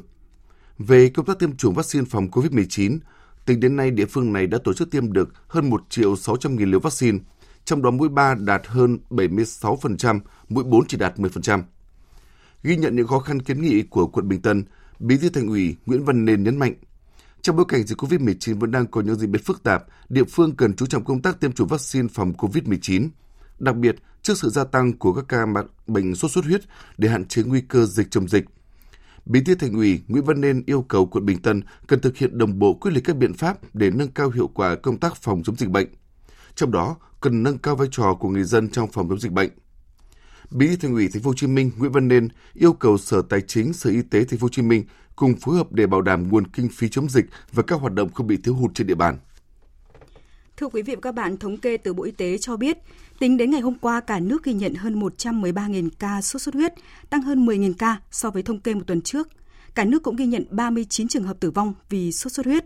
Về 0.79 1.09
công 1.09 1.25
tác 1.25 1.39
tiêm 1.39 1.57
chủng 1.57 1.73
vaccine 1.73 2.05
phòng 2.09 2.27
COVID-19, 2.27 2.97
tính 3.45 3.59
đến 3.59 3.75
nay 3.75 3.91
địa 3.91 4.05
phương 4.05 4.33
này 4.33 4.47
đã 4.47 4.57
tổ 4.63 4.73
chức 4.73 4.91
tiêm 4.91 5.13
được 5.13 5.33
hơn 5.47 5.69
1 5.69 5.83
triệu 5.89 6.15
600 6.15 6.55
nghìn 6.55 6.71
liều 6.71 6.79
vaccine, 6.79 7.19
trong 7.65 7.81
đó 7.81 7.91
mũi 7.91 8.09
3 8.09 8.35
đạt 8.35 8.67
hơn 8.67 8.97
76%, 9.09 10.19
mũi 10.49 10.63
4 10.63 10.87
chỉ 10.87 10.97
đạt 10.97 11.19
10%. 11.19 11.63
Ghi 12.63 12.75
nhận 12.75 12.95
những 12.95 13.07
khó 13.07 13.19
khăn 13.19 13.41
kiến 13.41 13.61
nghị 13.61 13.83
của 13.83 14.07
quận 14.07 14.27
Bình 14.27 14.41
Tân, 14.41 14.63
Bí 14.99 15.17
thư 15.17 15.29
Thành 15.29 15.47
ủy 15.47 15.75
Nguyễn 15.85 16.05
Văn 16.05 16.25
Nên 16.25 16.43
nhấn 16.43 16.57
mạnh, 16.57 16.73
trong 17.41 17.55
bối 17.55 17.65
cảnh 17.67 17.83
dịch 17.83 17.97
COVID-19 17.97 18.59
vẫn 18.59 18.71
đang 18.71 18.87
có 18.87 19.01
những 19.01 19.15
diễn 19.15 19.31
biến 19.31 19.41
phức 19.43 19.63
tạp, 19.63 19.83
địa 20.09 20.23
phương 20.23 20.55
cần 20.55 20.75
chú 20.75 20.85
trọng 20.85 21.05
công 21.05 21.21
tác 21.21 21.39
tiêm 21.39 21.51
chủng 21.51 21.67
vaccine 21.67 22.07
phòng 22.13 22.33
COVID-19, 22.33 23.09
đặc 23.59 23.75
biệt 23.75 23.95
trước 24.21 24.37
sự 24.37 24.49
gia 24.49 24.63
tăng 24.63 24.97
của 24.97 25.13
các 25.13 25.25
ca 25.27 25.45
mắc 25.45 25.65
bệnh 25.87 26.15
sốt 26.15 26.31
xuất 26.31 26.45
huyết 26.45 26.61
để 26.97 27.09
hạn 27.09 27.25
chế 27.25 27.43
nguy 27.43 27.61
cơ 27.61 27.85
dịch 27.85 28.07
chồng 28.11 28.27
dịch. 28.27 28.45
Bí 29.25 29.41
thư 29.41 29.55
Thành 29.55 29.73
ủy 29.73 30.01
Nguyễn 30.07 30.23
Văn 30.23 30.41
Nên 30.41 30.63
yêu 30.65 30.81
cầu 30.81 31.05
quận 31.05 31.25
Bình 31.25 31.41
Tân 31.41 31.61
cần 31.87 32.01
thực 32.01 32.17
hiện 32.17 32.37
đồng 32.37 32.59
bộ 32.59 32.73
quyết 32.73 32.91
liệt 32.91 33.01
các 33.03 33.15
biện 33.17 33.33
pháp 33.33 33.57
để 33.73 33.89
nâng 33.89 34.11
cao 34.11 34.29
hiệu 34.29 34.47
quả 34.47 34.75
công 34.75 34.97
tác 34.97 35.15
phòng 35.15 35.43
chống 35.43 35.55
dịch 35.55 35.69
bệnh. 35.69 35.87
Trong 36.55 36.71
đó, 36.71 36.95
cần 37.21 37.43
nâng 37.43 37.57
cao 37.57 37.75
vai 37.75 37.87
trò 37.91 38.17
của 38.19 38.29
người 38.29 38.43
dân 38.43 38.69
trong 38.69 38.91
phòng 38.91 39.09
chống 39.09 39.19
dịch 39.19 39.31
bệnh. 39.31 39.49
Bí 40.51 40.67
thư 40.67 40.75
Thành 40.75 40.93
ủy 40.93 41.09
Thành 41.09 41.23
phố 41.23 41.29
Hồ 41.29 41.33
Chí 41.33 41.47
Minh 41.47 41.71
Nguyễn 41.77 41.91
Văn 41.91 42.07
Nên 42.07 42.27
yêu 42.53 42.73
cầu 42.73 42.97
Sở 42.97 43.21
Tài 43.21 43.41
chính, 43.41 43.73
Sở 43.73 43.89
Y 43.89 44.01
tế 44.01 44.23
Thành 44.23 44.39
phố 44.39 44.45
Hồ 44.45 44.49
Chí 44.49 44.61
Minh 44.61 44.83
cùng 45.17 45.35
phối 45.35 45.55
hợp 45.55 45.73
để 45.73 45.87
bảo 45.87 46.01
đảm 46.01 46.29
nguồn 46.29 46.47
kinh 46.47 46.69
phí 46.69 46.89
chống 46.89 47.09
dịch 47.09 47.25
và 47.51 47.63
các 47.63 47.79
hoạt 47.79 47.93
động 47.93 48.09
không 48.13 48.27
bị 48.27 48.37
thiếu 48.37 48.55
hụt 48.55 48.71
trên 48.73 48.87
địa 48.87 48.95
bàn. 48.95 49.17
Thưa 50.57 50.67
quý 50.67 50.81
vị 50.81 50.95
và 50.95 51.01
các 51.01 51.15
bạn, 51.15 51.37
thống 51.37 51.57
kê 51.57 51.77
từ 51.77 51.93
Bộ 51.93 52.03
Y 52.03 52.11
tế 52.11 52.37
cho 52.37 52.57
biết, 52.57 52.77
tính 53.19 53.37
đến 53.37 53.51
ngày 53.51 53.61
hôm 53.61 53.75
qua 53.81 53.99
cả 53.99 54.19
nước 54.19 54.43
ghi 54.43 54.53
nhận 54.53 54.75
hơn 54.75 54.99
113.000 54.99 55.89
ca 55.99 56.21
sốt 56.21 56.41
xuất 56.41 56.55
huyết, 56.55 56.73
tăng 57.09 57.21
hơn 57.21 57.45
10.000 57.45 57.73
ca 57.77 57.97
so 58.11 58.29
với 58.29 58.43
thống 58.43 58.59
kê 58.59 58.73
một 58.73 58.81
tuần 58.87 59.01
trước. 59.01 59.27
Cả 59.75 59.85
nước 59.85 60.03
cũng 60.03 60.15
ghi 60.15 60.25
nhận 60.25 60.45
39 60.49 61.07
trường 61.07 61.23
hợp 61.23 61.39
tử 61.39 61.51
vong 61.51 61.73
vì 61.89 62.11
sốt 62.11 62.33
xuất 62.33 62.45
huyết. 62.45 62.65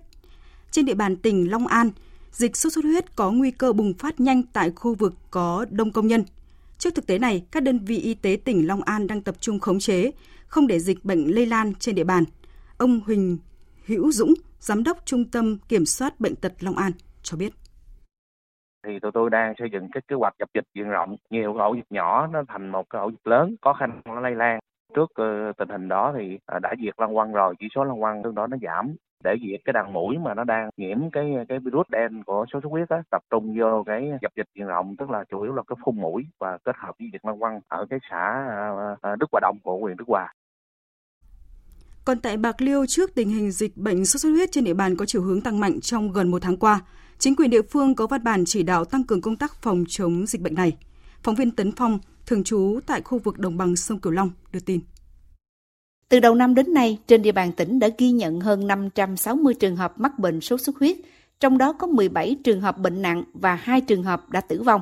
Trên 0.72 0.86
địa 0.86 0.94
bàn 0.94 1.16
tỉnh 1.16 1.52
Long 1.52 1.68
An, 1.68 1.92
dịch 2.32 2.58
sốt 2.58 2.74
xuất 2.74 2.86
huyết 2.86 3.16
có 3.16 3.32
nguy 3.32 3.52
cơ 3.52 3.74
bùng 3.74 3.94
phát 3.94 4.20
nhanh 4.20 4.44
tại 4.44 4.72
khu 4.76 4.96
vực 4.96 5.14
có 5.32 5.66
đông 5.70 5.92
công 5.92 6.08
nhân. 6.08 6.24
Trước 6.78 6.96
thực 6.96 7.08
tế 7.08 7.20
này, 7.20 7.44
các 7.52 7.64
đơn 7.64 7.80
vị 7.80 7.98
y 7.98 8.14
tế 8.14 8.38
tỉnh 8.46 8.68
Long 8.68 8.82
An 8.82 9.08
đang 9.08 9.22
tập 9.22 9.36
trung 9.40 9.60
khống 9.60 9.80
chế, 9.80 10.12
không 10.48 10.68
để 10.68 10.80
dịch 10.80 11.06
bệnh 11.06 11.36
lây 11.36 11.46
lan 11.46 11.74
trên 11.76 11.96
địa 11.96 12.04
bàn. 12.04 12.24
Ông 12.82 13.00
Huỳnh 13.06 13.38
Hữu 13.88 14.12
Dũng, 14.12 14.34
Giám 14.60 14.84
đốc 14.84 14.98
Trung 15.06 15.24
tâm 15.34 15.58
Kiểm 15.70 15.86
soát 15.86 16.14
Bệnh 16.20 16.36
tật 16.36 16.52
Long 16.60 16.76
An 16.76 16.92
cho 17.22 17.38
biết. 17.38 17.54
Thì 18.86 19.00
tụi 19.00 19.12
tôi 19.12 19.30
đang 19.30 19.54
xây 19.60 19.70
dựng 19.74 19.88
cái 19.92 20.02
kế 20.08 20.16
hoạch 20.16 20.34
dập 20.40 20.50
dịch 20.54 20.64
diện 20.74 20.90
rộng. 20.90 21.16
Nhiều 21.30 21.58
ổ 21.58 21.74
dịch 21.74 21.86
nhỏ 21.90 22.28
nó 22.28 22.44
thành 22.48 22.70
một 22.70 22.90
cái 22.90 23.02
ổ 23.02 23.12
dịch 23.12 23.28
lớn 23.28 23.56
có 23.62 23.74
khả 23.74 23.88
năng 23.88 24.02
nó 24.06 24.20
lây 24.20 24.36
lan. 24.36 24.60
Trước 24.96 25.12
ờ, 25.14 25.52
tình 25.58 25.70
hình 25.70 25.88
đó 25.88 26.14
thì 26.18 26.40
ờ, 26.46 26.60
đã 26.60 26.76
diệt 26.84 26.94
lăng 26.98 27.14
quăng 27.14 27.32
rồi 27.34 27.56
chỉ 27.60 27.68
số 27.76 27.84
lăng 27.84 28.00
quăng 28.00 28.24
tương 28.24 28.36
đó 28.36 28.48
nó 28.48 28.58
giảm. 28.62 28.96
Để 29.24 29.36
diệt 29.42 29.60
cái 29.66 29.74
đàn 29.74 29.94
mũi 29.94 30.18
mà 30.18 30.34
nó 30.34 30.44
đang 30.44 30.70
nhiễm 30.78 31.10
cái 31.12 31.34
cái 31.50 31.60
virus 31.60 31.88
đen 31.90 32.24
của 32.24 32.46
sốt 32.54 32.64
xuất 32.64 32.70
huyết 32.70 32.90
á 32.90 33.02
tập 33.12 33.22
trung 33.30 33.56
vô 33.60 33.84
cái 33.86 34.12
dập 34.22 34.32
dịch 34.36 34.48
diện 34.56 34.68
rộng 34.68 34.96
tức 34.96 35.10
là 35.10 35.24
chủ 35.30 35.42
yếu 35.42 35.54
là 35.54 35.64
cái 35.68 35.76
phun 35.86 36.02
mũi 36.02 36.24
và 36.40 36.58
kết 36.64 36.76
hợp 36.76 36.96
với 37.00 37.10
diệt 37.12 37.26
lăng 37.26 37.40
quăng 37.40 37.60
ở 37.68 37.86
cái 37.90 38.00
xã 38.10 38.48
ờ, 39.02 39.16
Đức 39.16 39.28
Hòa 39.32 39.40
Đông 39.42 39.58
của 39.64 39.78
huyện 39.78 39.98
Đức 39.98 40.06
Hòa 40.08 40.34
còn 42.06 42.20
tại 42.20 42.38
Bạc 42.38 42.62
Liêu, 42.62 42.86
trước 42.86 43.16
tình 43.16 43.30
hình 43.30 43.52
dịch 43.52 43.78
bệnh 43.78 44.06
sốt 44.06 44.22
xuất 44.22 44.30
huyết 44.30 44.52
trên 44.52 44.64
địa 44.64 44.74
bàn 44.74 44.96
có 44.96 45.06
chiều 45.06 45.22
hướng 45.22 45.42
tăng 45.42 45.60
mạnh 45.60 45.82
trong 45.82 46.12
gần 46.12 46.32
một 46.32 46.42
tháng 46.42 46.58
qua, 46.58 46.82
chính 47.20 47.36
quyền 47.36 47.50
địa 47.50 47.62
phương 47.62 47.96
có 47.96 48.08
văn 48.08 48.24
bản 48.24 48.44
chỉ 48.46 48.64
đạo 48.64 48.86
tăng 48.86 49.04
cường 49.04 49.22
công 49.22 49.36
tác 49.36 49.62
phòng 49.62 49.84
chống 49.90 50.26
dịch 50.28 50.42
bệnh 50.42 50.56
này. 50.56 50.78
Phóng 51.24 51.36
viên 51.36 51.52
Tấn 51.52 51.72
Phong, 51.72 52.00
thường 52.26 52.44
trú 52.44 52.80
tại 52.86 53.02
khu 53.02 53.20
vực 53.20 53.40
đồng 53.40 53.58
bằng 53.58 53.76
sông 53.76 54.00
Cửu 54.00 54.14
Long, 54.14 54.32
đưa 54.52 54.60
tin. 54.60 54.82
Từ 56.10 56.20
đầu 56.20 56.36
năm 56.36 56.56
đến 56.56 56.74
nay, 56.74 56.98
trên 57.08 57.22
địa 57.22 57.32
bàn 57.32 57.52
tỉnh 57.52 57.80
đã 57.80 57.90
ghi 57.98 58.12
nhận 58.12 58.42
hơn 58.42 58.68
560 58.68 59.54
trường 59.54 59.76
hợp 59.76 60.00
mắc 60.00 60.20
bệnh 60.20 60.42
sốt 60.42 60.62
xuất 60.62 60.78
huyết, 60.80 60.98
trong 61.40 61.58
đó 61.58 61.74
có 61.74 61.88
17 61.88 62.38
trường 62.44 62.62
hợp 62.62 62.78
bệnh 62.78 63.02
nặng 63.02 63.24
và 63.34 63.56
2 63.56 63.82
trường 63.82 64.04
hợp 64.04 64.30
đã 64.30 64.42
tử 64.42 64.62
vong. 64.62 64.82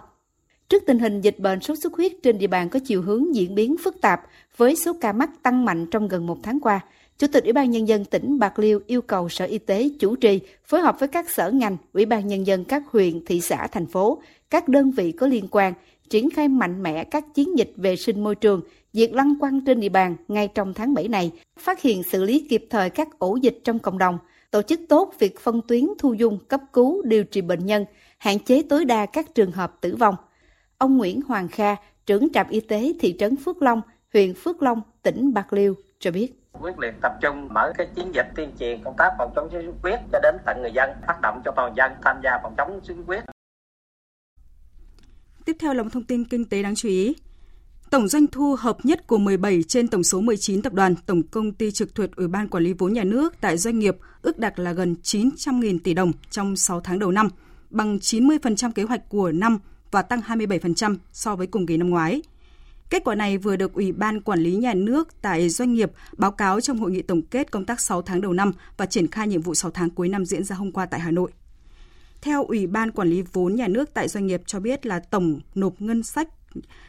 Trước 0.70 0.84
tình 0.88 1.00
hình 1.00 1.22
dịch 1.22 1.40
bệnh 1.40 1.62
sốt 1.62 1.78
xuất 1.84 1.94
huyết 1.94 2.12
trên 2.24 2.38
địa 2.38 2.48
bàn 2.48 2.70
có 2.70 2.80
chiều 2.86 3.02
hướng 3.02 3.36
diễn 3.36 3.56
biến 3.56 3.76
phức 3.84 4.02
tạp 4.02 4.22
với 4.58 4.76
số 4.76 4.94
ca 5.02 5.14
mắc 5.14 5.30
tăng 5.44 5.66
mạnh 5.66 5.86
trong 5.92 6.08
gần 6.08 6.28
một 6.28 6.38
tháng 6.44 6.60
qua, 6.60 6.80
Chủ 7.20 7.28
tịch 7.28 7.44
Ủy 7.44 7.54
ban 7.54 7.72
Nhân 7.72 7.88
dân 7.88 8.06
tỉnh 8.06 8.40
Bạc 8.40 8.60
Liêu 8.60 8.80
yêu 8.88 9.02
cầu 9.02 9.30
Sở 9.30 9.46
Y 9.46 9.58
tế 9.58 9.90
chủ 10.00 10.16
trì 10.16 10.40
phối 10.66 10.82
hợp 10.82 11.00
với 11.00 11.08
các 11.08 11.30
sở 11.30 11.52
ngành, 11.52 11.78
Ủy 11.94 12.06
ban 12.06 12.28
Nhân 12.28 12.48
dân 12.48 12.64
các 12.64 12.84
huyện, 12.92 13.26
thị 13.26 13.42
xã, 13.42 13.68
thành 13.68 13.86
phố, 13.86 14.22
các 14.50 14.68
đơn 14.68 14.92
vị 14.92 15.12
có 15.12 15.28
liên 15.28 15.48
quan, 15.52 15.74
triển 16.10 16.30
khai 16.30 16.48
mạnh 16.48 16.84
mẽ 16.84 17.04
các 17.04 17.26
chiến 17.34 17.58
dịch 17.58 17.72
vệ 17.76 17.96
sinh 17.96 18.24
môi 18.24 18.36
trường 18.36 18.62
diệt 18.94 19.12
lăng 19.14 19.40
quăng 19.40 19.66
trên 19.66 19.80
địa 19.80 19.90
bàn 19.90 20.16
ngay 20.28 20.48
trong 20.48 20.74
tháng 20.74 20.94
7 20.94 21.08
này 21.08 21.32
phát 21.60 21.82
hiện 21.82 22.04
xử 22.04 22.24
lý 22.24 22.48
kịp 22.50 22.68
thời 22.70 22.90
các 22.90 23.20
ổ 23.20 23.36
dịch 23.36 23.60
trong 23.64 23.80
cộng 23.80 23.98
đồng, 23.98 24.18
tổ 24.52 24.62
chức 24.62 24.80
tốt 24.90 25.14
việc 25.20 25.40
phân 25.40 25.62
tuyến 25.68 25.88
thu 25.98 26.14
dung, 26.14 26.40
cấp 26.48 26.62
cứu, 26.74 27.02
điều 27.02 27.24
trị 27.24 27.42
bệnh 27.42 27.66
nhân, 27.66 27.86
hạn 28.18 28.40
chế 28.40 28.62
tối 28.70 28.86
đa 28.86 29.06
các 29.06 29.36
trường 29.36 29.52
hợp 29.52 29.78
tử 29.82 29.96
vong. 29.96 30.16
Ông 30.78 30.98
Nguyễn 30.98 31.22
Hoàng 31.22 31.48
Kha, 31.48 31.76
trưởng 32.06 32.30
trạm 32.34 32.50
y 32.50 32.60
tế 32.60 32.94
thị 33.00 33.16
trấn 33.20 33.36
Phước 33.36 33.62
Long, 33.62 33.82
huyện 34.14 34.34
Phước 34.34 34.62
Long, 34.62 34.82
tỉnh 35.02 35.34
Bạc 35.34 35.54
Liêu 35.54 35.76
cho 36.00 36.12
biết 36.12 36.39
quyết 36.62 36.80
liệt 36.80 36.94
tập 37.02 37.12
trung 37.22 37.48
mở 37.54 37.74
cái 37.78 37.88
chiến 37.96 38.12
dịch 38.16 38.26
tuyên 38.36 38.52
truyền 38.60 38.84
công 38.84 38.96
tác 38.98 39.12
phòng 39.18 39.32
chống 39.36 39.50
sốt 39.52 39.62
xuất 39.66 39.76
huyết 39.82 40.00
cho 40.12 40.20
đến 40.24 40.36
tận 40.46 40.62
người 40.62 40.72
dân, 40.74 40.90
phát 41.08 41.20
động 41.22 41.42
cho 41.46 41.52
toàn 41.56 41.74
dân 41.78 41.92
tham 42.04 42.18
gia 42.24 42.32
phòng 42.44 42.54
chống 42.58 42.70
sốt 42.74 42.84
xuất 42.84 43.04
huyết. 43.08 43.24
Tiếp 45.46 45.56
theo 45.60 45.74
là 45.74 45.84
một 45.84 45.90
thông 45.94 46.04
tin 46.04 46.26
kinh 46.26 46.46
tế 46.46 46.64
đáng 46.64 46.76
chú 46.76 46.90
ý. 46.90 47.16
Tổng 47.90 48.08
doanh 48.08 48.28
thu 48.28 48.56
hợp 48.60 48.78
nhất 48.84 49.08
của 49.08 49.18
17 49.18 49.64
trên 49.64 49.88
tổng 49.88 50.04
số 50.04 50.22
19 50.22 50.62
tập 50.62 50.74
đoàn, 50.74 50.96
tổng 51.06 51.24
công 51.24 51.52
ty 51.52 51.72
trực 51.72 51.96
thuộc 51.96 52.16
Ủy 52.16 52.28
ban 52.28 52.48
Quản 52.48 52.64
lý 52.64 52.74
vốn 52.74 52.94
nhà 52.94 53.04
nước 53.04 53.34
tại 53.42 53.58
doanh 53.58 53.80
nghiệp 53.80 53.98
ước 54.22 54.40
đạt 54.40 54.60
là 54.60 54.74
gần 54.74 54.96
900.000 55.04 55.80
tỷ 55.84 55.94
đồng 55.94 56.12
trong 56.30 56.56
6 56.56 56.82
tháng 56.82 57.00
đầu 57.00 57.12
năm, 57.12 57.30
bằng 57.70 57.98
90% 57.98 58.72
kế 58.72 58.84
hoạch 58.84 59.10
của 59.10 59.32
năm 59.32 59.60
và 59.92 60.02
tăng 60.02 60.22
27% 60.22 60.96
so 61.12 61.36
với 61.36 61.48
cùng 61.48 61.66
kỳ 61.66 61.78
năm 61.78 61.90
ngoái. 61.90 62.22
Kết 62.90 63.04
quả 63.04 63.16
này 63.16 63.38
vừa 63.38 63.56
được 63.56 63.74
Ủy 63.74 63.92
ban 63.92 64.22
Quản 64.22 64.40
lý 64.40 64.56
Nhà 64.56 64.74
nước 64.74 65.22
tại 65.22 65.50
doanh 65.50 65.74
nghiệp 65.74 65.92
báo 66.18 66.32
cáo 66.32 66.62
trong 66.62 66.80
hội 66.80 66.92
nghị 66.92 67.02
tổng 67.02 67.22
kết 67.22 67.52
công 67.52 67.66
tác 67.66 67.82
6 67.82 68.02
tháng 68.02 68.22
đầu 68.22 68.34
năm 68.34 68.52
và 68.78 68.86
triển 68.86 69.08
khai 69.08 69.28
nhiệm 69.28 69.42
vụ 69.42 69.56
6 69.56 69.72
tháng 69.72 69.90
cuối 69.90 70.10
năm 70.10 70.26
diễn 70.26 70.44
ra 70.44 70.56
hôm 70.56 70.72
qua 70.72 70.86
tại 70.86 71.00
Hà 71.00 71.12
Nội. 71.12 71.32
Theo 72.22 72.44
Ủy 72.44 72.68
ban 72.68 72.92
Quản 72.92 73.10
lý 73.10 73.22
vốn 73.22 73.56
nhà 73.56 73.68
nước 73.68 73.94
tại 73.94 74.08
doanh 74.08 74.28
nghiệp 74.28 74.42
cho 74.46 74.60
biết 74.60 74.86
là 74.86 75.00
tổng 75.00 75.40
nộp 75.56 75.82
ngân 75.82 76.04
sách 76.04 76.28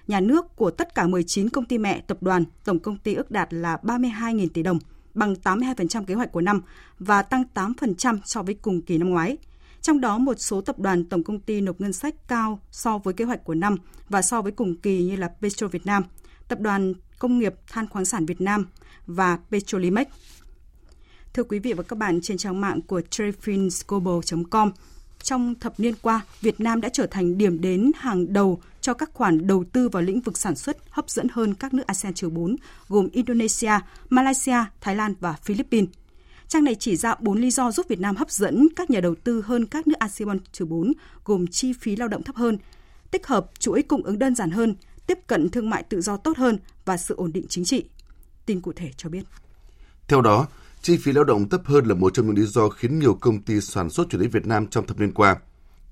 nhà 0.09 0.21
nước 0.21 0.57
của 0.57 0.71
tất 0.71 0.95
cả 0.95 1.07
19 1.07 1.49
công 1.49 1.65
ty 1.65 1.79
mẹ 1.79 2.01
tập 2.07 2.19
đoàn, 2.21 2.45
tổng 2.65 2.79
công 2.79 2.99
ty 2.99 3.15
ước 3.15 3.31
đạt 3.31 3.55
là 3.55 3.79
32.000 3.83 4.49
tỷ 4.55 4.63
đồng, 4.63 4.79
bằng 5.15 5.35
82% 5.45 6.05
kế 6.05 6.15
hoạch 6.15 6.33
của 6.33 6.41
năm 6.41 6.63
và 6.99 7.23
tăng 7.23 7.45
8% 7.55 8.19
so 8.25 8.43
với 8.43 8.55
cùng 8.55 8.83
kỳ 8.83 8.99
năm 8.99 9.11
ngoái. 9.11 9.37
Trong 9.83 10.01
đó 10.01 10.19
một 10.19 10.41
số 10.41 10.61
tập 10.61 10.79
đoàn 10.79 11.05
tổng 11.05 11.23
công 11.23 11.41
ty 11.41 11.61
nộp 11.61 11.81
ngân 11.81 11.93
sách 11.93 12.15
cao 12.29 12.61
so 12.71 12.99
với 12.99 13.15
kế 13.15 13.25
hoạch 13.25 13.45
của 13.45 13.55
năm 13.55 13.77
và 14.09 14.23
so 14.23 14.43
với 14.43 14.53
cùng 14.53 14.77
kỳ 14.77 15.03
như 15.03 15.17
là 15.17 15.29
Petro 15.41 15.69
Việt 15.69 15.87
Nam, 15.87 16.03
Tập 16.49 16.61
đoàn 16.61 16.95
Công 17.19 17.39
nghiệp 17.39 17.55
Than 17.69 17.89
khoáng 17.89 18.05
sản 18.05 18.27
Việt 18.27 18.41
Nam 18.41 18.67
và 19.07 19.39
Petrolimex. 19.51 20.07
Thưa 21.33 21.43
quý 21.43 21.59
vị 21.59 21.73
và 21.73 21.83
các 21.83 21.99
bạn, 21.99 22.21
trên 22.23 22.37
trang 22.37 22.61
mạng 22.61 22.81
của 22.81 23.01
trafinsglobal.com, 23.11 24.73
trong 25.23 25.55
thập 25.55 25.81
niên 25.81 25.95
qua, 26.03 26.21
Việt 26.41 26.61
Nam 26.61 26.81
đã 26.81 26.89
trở 26.89 27.07
thành 27.07 27.39
điểm 27.39 27.61
đến 27.61 27.91
hàng 27.97 28.33
đầu 28.33 28.61
cho 28.81 28.95
các 28.95 29.11
khoản 29.13 29.47
đầu 29.47 29.65
tư 29.73 29.89
vào 29.89 30.03
lĩnh 30.03 30.21
vực 30.21 30.39
sản 30.39 30.57
xuất 30.57 30.77
hấp 30.91 31.11
dẫn 31.11 31.27
hơn 31.33 31.55
các 31.55 31.75
nước 31.75 31.87
ASEAN 31.87 32.13
4 32.33 32.57
gồm 32.89 33.09
Indonesia, 33.13 33.73
Malaysia, 34.09 34.65
Thái 34.81 34.97
Lan 34.97 35.15
và 35.21 35.33
Philippines. 35.33 35.91
Trang 36.51 36.65
này 36.65 36.75
chỉ 36.75 36.97
ra 36.97 37.15
4 37.21 37.41
lý 37.41 37.51
do 37.51 37.71
giúp 37.71 37.87
Việt 37.89 38.01
Nam 38.01 38.17
hấp 38.17 38.31
dẫn 38.31 38.69
các 38.77 38.91
nhà 38.91 39.01
đầu 39.01 39.15
tư 39.25 39.43
hơn 39.47 39.67
các 39.67 39.87
nước 39.87 39.95
ASEAN 39.99 40.39
4 40.69 40.93
gồm 41.25 41.47
chi 41.47 41.73
phí 41.73 41.97
lao 41.97 42.09
động 42.09 42.23
thấp 42.23 42.37
hơn, 42.37 42.59
tích 43.11 43.27
hợp 43.27 43.51
chuỗi 43.59 43.83
cung 43.83 44.03
ứng 44.03 44.19
đơn 44.19 44.35
giản 44.35 44.51
hơn, 44.51 44.75
tiếp 45.07 45.19
cận 45.27 45.51
thương 45.51 45.71
mại 45.71 45.83
tự 45.83 46.01
do 46.01 46.17
tốt 46.17 46.37
hơn 46.37 46.59
và 46.85 46.97
sự 46.97 47.15
ổn 47.15 47.33
định 47.33 47.47
chính 47.49 47.65
trị. 47.65 47.85
Tin 48.47 48.61
cụ 48.61 48.73
thể 48.77 48.91
cho 48.97 49.09
biết. 49.09 49.23
Theo 50.09 50.21
đó, 50.21 50.47
chi 50.83 50.97
phí 50.97 51.13
lao 51.13 51.25
động 51.25 51.49
thấp 51.49 51.61
hơn 51.65 51.85
là 51.85 51.95
một 51.95 52.15
trong 52.15 52.27
những 52.27 52.37
lý 52.37 52.47
do 52.47 52.69
khiến 52.69 52.99
nhiều 52.99 53.15
công 53.15 53.43
ty 53.43 53.61
sản 53.61 53.91
xuất 53.91 54.09
chuyển 54.11 54.23
đến 54.23 54.31
Việt 54.31 54.47
Nam 54.47 54.67
trong 54.67 54.87
thập 54.87 55.01
niên 55.01 55.13
qua. 55.13 55.37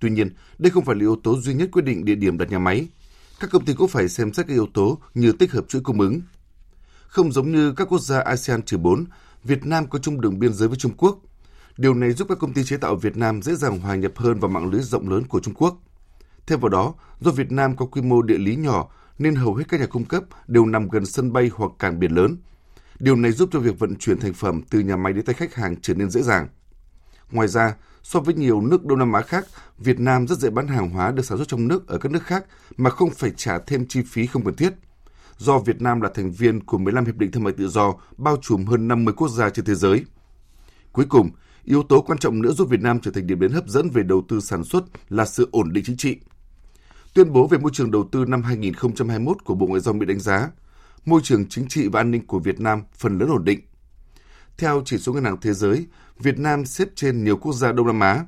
Tuy 0.01 0.11
nhiên, 0.11 0.31
đây 0.59 0.71
không 0.71 0.85
phải 0.85 0.95
là 0.95 1.01
yếu 1.01 1.17
tố 1.17 1.41
duy 1.41 1.55
nhất 1.55 1.69
quyết 1.73 1.83
định 1.83 2.05
địa 2.05 2.15
điểm 2.15 2.39
đặt 2.39 2.51
nhà 2.51 2.59
máy. 2.59 2.89
Các 3.41 3.51
công 3.51 3.65
ty 3.65 3.75
cũng 3.75 3.89
phải 3.89 4.09
xem 4.09 4.33
xét 4.33 4.47
các 4.47 4.55
yếu 4.55 4.67
tố 4.75 4.99
như 5.15 5.33
tích 5.33 5.53
hợp 5.53 5.65
chuỗi 5.69 5.83
cung 5.83 6.01
ứng. 6.01 6.21
Không 7.07 7.33
giống 7.33 7.53
như 7.53 7.73
các 7.73 7.89
quốc 7.89 8.01
gia 8.01 8.21
ASEAN 8.21 8.61
4, 8.79 9.05
Việt 9.49 9.67
Nam 9.67 9.87
có 9.87 9.99
chung 9.99 10.21
đường 10.21 10.39
biên 10.39 10.55
giới 10.55 10.69
với 10.69 10.79
Trung 10.79 10.93
Quốc. 10.97 11.19
Điều 11.77 11.95
này 11.95 12.13
giúp 12.13 12.29
các 12.29 12.39
công 12.39 12.53
ty 12.53 12.65
chế 12.65 12.77
tạo 12.77 12.97
Việt 12.97 13.17
Nam 13.17 13.43
dễ 13.43 13.55
dàng 13.55 13.79
hòa 13.79 13.95
nhập 13.95 14.13
hơn 14.17 14.41
vào 14.41 14.51
mạng 14.51 14.71
lưới 14.71 14.83
rộng 14.83 15.09
lớn 15.09 15.25
của 15.25 15.41
Trung 15.41 15.55
Quốc. 15.55 15.77
Thêm 16.47 16.61
vào 16.61 16.69
đó, 16.69 16.95
do 17.21 17.31
Việt 17.31 17.53
Nam 17.53 17.77
có 17.77 17.87
quy 17.87 18.03
mô 18.03 18.23
địa 18.23 18.39
lý 18.39 18.57
nhỏ 18.57 18.89
nên 19.19 19.35
hầu 19.35 19.55
hết 19.55 19.65
các 19.69 19.81
nhà 19.81 19.87
cung 19.87 20.05
cấp 20.05 20.25
đều 20.47 20.67
nằm 20.67 20.89
gần 20.89 21.07
sân 21.07 21.33
bay 21.33 21.51
hoặc 21.55 21.73
cảng 21.79 21.99
biển 21.99 22.13
lớn. 22.13 22.37
Điều 22.99 23.17
này 23.17 23.33
giúp 23.33 23.49
cho 23.53 23.59
việc 23.59 23.79
vận 23.79 23.97
chuyển 23.97 24.19
thành 24.19 24.33
phẩm 24.33 24.63
từ 24.71 24.81
nhà 24.81 24.97
máy 24.97 25.13
đến 25.13 25.25
tay 25.25 25.35
khách 25.35 25.55
hàng 25.55 25.77
trở 25.83 25.95
nên 25.95 26.11
dễ 26.11 26.23
dàng. 26.23 26.49
Ngoài 27.31 27.49
ra, 27.49 27.75
so 28.03 28.21
với 28.21 28.35
nhiều 28.35 28.61
nước 28.61 28.87
Đông 28.87 28.99
Nam 28.99 29.13
Á 29.13 29.23
khác, 29.23 29.47
Việt 29.79 30.01
Nam 30.01 30.27
rất 30.27 30.39
dễ 30.39 30.51
bán 30.51 30.69
hàng 30.69 30.91
hóa 30.91 31.11
được 31.11 31.25
sản 31.25 31.39
xuất 31.39 31.49
trong 31.49 31.69
nước 31.69 31.87
ở 31.87 31.99
các 31.99 32.13
nước 32.13 32.23
khác 32.23 32.45
mà 32.77 32.91
không 32.91 33.11
phải 33.11 33.31
trả 33.37 33.59
thêm 33.59 33.87
chi 33.89 34.03
phí 34.03 34.27
không 34.27 34.45
cần 34.45 34.55
thiết– 34.55 34.73
do 35.39 35.59
Việt 35.59 35.83
Nam 35.83 36.01
là 36.01 36.11
thành 36.15 36.31
viên 36.31 36.61
của 36.65 36.79
15 36.79 37.05
hiệp 37.05 37.17
định 37.17 37.31
thương 37.31 37.45
mại 37.45 37.53
tự 37.53 37.69
do 37.69 37.95
bao 38.17 38.37
trùm 38.43 38.65
hơn 38.65 38.89
50 38.89 39.15
quốc 39.17 39.29
gia 39.29 39.51
trên 39.51 39.65
thế 39.65 39.75
giới. 39.75 40.05
Cuối 40.93 41.07
cùng, 41.09 41.31
yếu 41.65 41.83
tố 41.83 42.01
quan 42.01 42.19
trọng 42.19 42.43
nữa 42.43 42.53
giúp 42.53 42.69
Việt 42.69 42.81
Nam 42.81 43.01
trở 43.01 43.11
thành 43.11 43.27
điểm 43.27 43.41
đến 43.41 43.53
hấp 43.53 43.69
dẫn 43.69 43.91
về 43.91 44.03
đầu 44.03 44.23
tư 44.29 44.41
sản 44.41 44.65
xuất 44.65 44.85
là 45.09 45.25
sự 45.25 45.49
ổn 45.53 45.73
định 45.73 45.85
chính 45.85 45.97
trị. 45.97 46.17
Tuyên 47.15 47.33
bố 47.33 47.47
về 47.47 47.59
môi 47.59 47.71
trường 47.75 47.91
đầu 47.91 48.09
tư 48.13 48.25
năm 48.29 48.43
2021 48.43 49.45
của 49.45 49.55
Bộ 49.55 49.67
Ngoại 49.67 49.81
giao 49.81 49.95
Mỹ 49.95 50.07
đánh 50.07 50.21
giá, 50.21 50.51
môi 51.05 51.21
trường 51.25 51.49
chính 51.49 51.69
trị 51.69 51.89
và 51.89 52.01
an 52.01 52.11
ninh 52.11 52.27
của 52.27 52.39
Việt 52.39 52.61
Nam 52.61 52.83
phần 52.95 53.19
lớn 53.19 53.29
ổn 53.29 53.45
định. 53.45 53.61
Theo 54.59 54.83
chỉ 54.85 54.99
số 54.99 55.13
Ngân 55.13 55.25
hàng 55.25 55.41
Thế 55.41 55.53
giới, 55.53 55.87
Việt 56.19 56.39
Nam 56.39 56.65
xếp 56.65 56.89
trên 56.95 57.25
nhiều 57.25 57.37
quốc 57.37 57.53
gia 57.53 57.73
Đông 57.73 57.87
Nam 57.87 58.01
Á, 58.01 58.25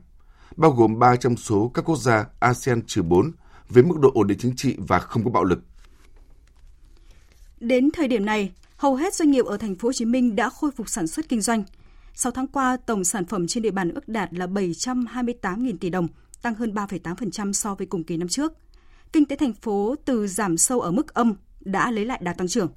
bao 0.57 0.71
gồm 0.71 0.99
3 0.99 1.17
trong 1.17 1.37
số 1.37 1.71
các 1.75 1.85
quốc 1.85 1.99
gia 1.99 2.27
ASEAN 2.41 2.83
trừ 2.87 3.03
4 3.03 3.33
với 3.69 3.83
mức 3.83 3.99
độ 4.01 4.11
ổn 4.15 4.27
định 4.27 4.39
chính 4.39 4.57
trị 4.57 4.77
và 4.79 4.99
không 4.99 5.25
có 5.25 5.31
bạo 5.31 5.45
lực. 5.45 5.59
Đến 7.61 7.91
thời 7.91 8.09
điểm 8.09 8.25
này, 8.25 8.53
hầu 8.77 8.95
hết 8.95 9.15
doanh 9.15 9.31
nghiệp 9.31 9.45
ở 9.45 9.57
thành 9.57 9.75
phố 9.75 9.89
Hồ 9.89 9.93
Chí 9.93 10.05
Minh 10.05 10.37
đã 10.37 10.51
khôi 10.51 10.71
phục 10.71 10.89
sản 10.89 11.07
xuất 11.07 11.29
kinh 11.29 11.41
doanh. 11.41 11.65
6 12.15 12.33
tháng 12.33 12.47
qua, 12.47 12.77
tổng 12.77 13.05
sản 13.05 13.27
phẩm 13.27 13.47
trên 13.47 13.63
địa 13.63 13.71
bàn 13.71 13.95
ước 13.95 14.09
đạt 14.09 14.35
là 14.35 14.47
728.000 14.47 15.77
tỷ 15.81 15.91
đồng, 15.91 16.09
tăng 16.43 16.55
hơn 16.55 16.75
3,8% 16.75 17.53
so 17.53 17.75
với 17.75 17.87
cùng 17.87 18.05
kỳ 18.05 18.17
năm 18.17 18.29
trước. 18.29 18.53
Kinh 19.13 19.25
tế 19.25 19.37
thành 19.37 19.53
phố 19.53 19.95
từ 20.05 20.27
giảm 20.27 20.57
sâu 20.57 20.81
ở 20.81 20.91
mức 20.91 21.15
âm 21.15 21.35
đã 21.61 21.91
lấy 21.91 22.05
lại 22.05 22.21
đà 22.23 22.33
tăng 22.33 22.49
trưởng. 22.49 22.69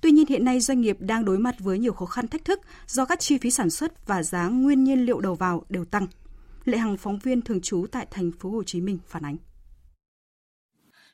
Tuy 0.00 0.10
nhiên 0.10 0.26
hiện 0.28 0.44
nay 0.44 0.60
doanh 0.60 0.80
nghiệp 0.80 0.96
đang 1.00 1.24
đối 1.24 1.38
mặt 1.38 1.54
với 1.58 1.78
nhiều 1.78 1.92
khó 1.92 2.06
khăn 2.06 2.28
thách 2.28 2.44
thức 2.44 2.60
do 2.86 3.04
các 3.04 3.20
chi 3.20 3.38
phí 3.38 3.50
sản 3.50 3.70
xuất 3.70 4.06
và 4.06 4.22
giá 4.22 4.48
nguyên 4.48 4.84
nhiên 4.84 5.06
liệu 5.06 5.20
đầu 5.20 5.34
vào 5.34 5.64
đều 5.68 5.84
tăng. 5.84 6.06
Lệ 6.64 6.78
Hằng 6.78 6.96
phóng 6.96 7.18
viên 7.18 7.42
thường 7.42 7.60
trú 7.60 7.86
tại 7.92 8.06
thành 8.10 8.30
phố 8.32 8.50
Hồ 8.50 8.62
Chí 8.62 8.80
Minh 8.80 8.98
phản 9.08 9.22
ánh. 9.24 9.36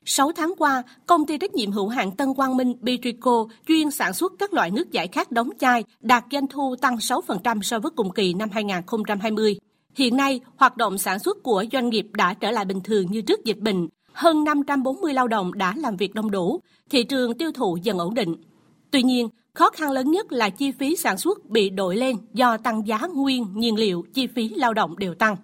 6 0.05 0.33
tháng 0.33 0.53
qua, 0.59 0.83
công 1.07 1.27
ty 1.27 1.39
trách 1.39 1.55
nhiệm 1.55 1.73
hữu 1.73 1.89
hạn 1.89 2.17
Tân 2.17 2.35
Quang 2.35 2.57
Minh 2.57 2.75
Bitrico 2.81 3.47
chuyên 3.69 3.91
sản 3.91 4.13
xuất 4.13 4.33
các 4.39 4.53
loại 4.53 4.71
nước 4.71 4.91
giải 4.91 5.09
khát 5.09 5.31
đóng 5.31 5.51
chai 5.61 5.85
đạt 6.01 6.25
doanh 6.33 6.47
thu 6.47 6.77
tăng 6.81 6.97
6% 6.97 7.63
so 7.63 7.79
với 7.79 7.91
cùng 7.97 8.11
kỳ 8.11 8.35
năm 8.35 8.49
2020. 8.53 9.57
Hiện 9.95 10.17
nay, 10.17 10.41
hoạt 10.57 10.77
động 10.77 10.99
sản 10.99 11.19
xuất 11.19 11.43
của 11.43 11.65
doanh 11.73 11.91
nghiệp 11.91 12.07
đã 12.13 12.35
trở 12.35 12.51
lại 12.51 12.65
bình 12.65 12.81
thường 12.81 13.07
như 13.11 13.21
trước 13.23 13.45
dịch 13.45 13.59
bệnh. 13.59 13.89
Hơn 14.13 14.45
540 14.45 15.15
lao 15.15 15.29
động 15.29 15.55
đã 15.55 15.75
làm 15.77 15.97
việc 15.97 16.15
đông 16.15 16.31
đủ, 16.31 16.61
thị 16.91 17.05
trường 17.05 17.39
tiêu 17.39 17.53
thụ 17.53 17.79
dần 17.83 17.99
ổn 17.99 18.15
định. 18.15 18.37
Tuy 18.91 19.03
nhiên, 19.03 19.29
khó 19.55 19.71
khăn 19.71 19.91
lớn 19.91 20.11
nhất 20.11 20.33
là 20.33 20.51
chi 20.51 20.73
phí 20.73 20.97
sản 20.97 21.19
xuất 21.19 21.51
bị 21.51 21.71
đội 21.71 21.97
lên 21.97 22.17
do 22.33 22.57
tăng 22.57 22.87
giá 22.87 22.99
nguyên 23.15 23.47
nhiên 23.55 23.75
liệu, 23.77 24.05
chi 24.15 24.27
phí 24.27 24.49
lao 24.49 24.75
động 24.75 24.99
đều 24.99 25.15
tăng. 25.15 25.37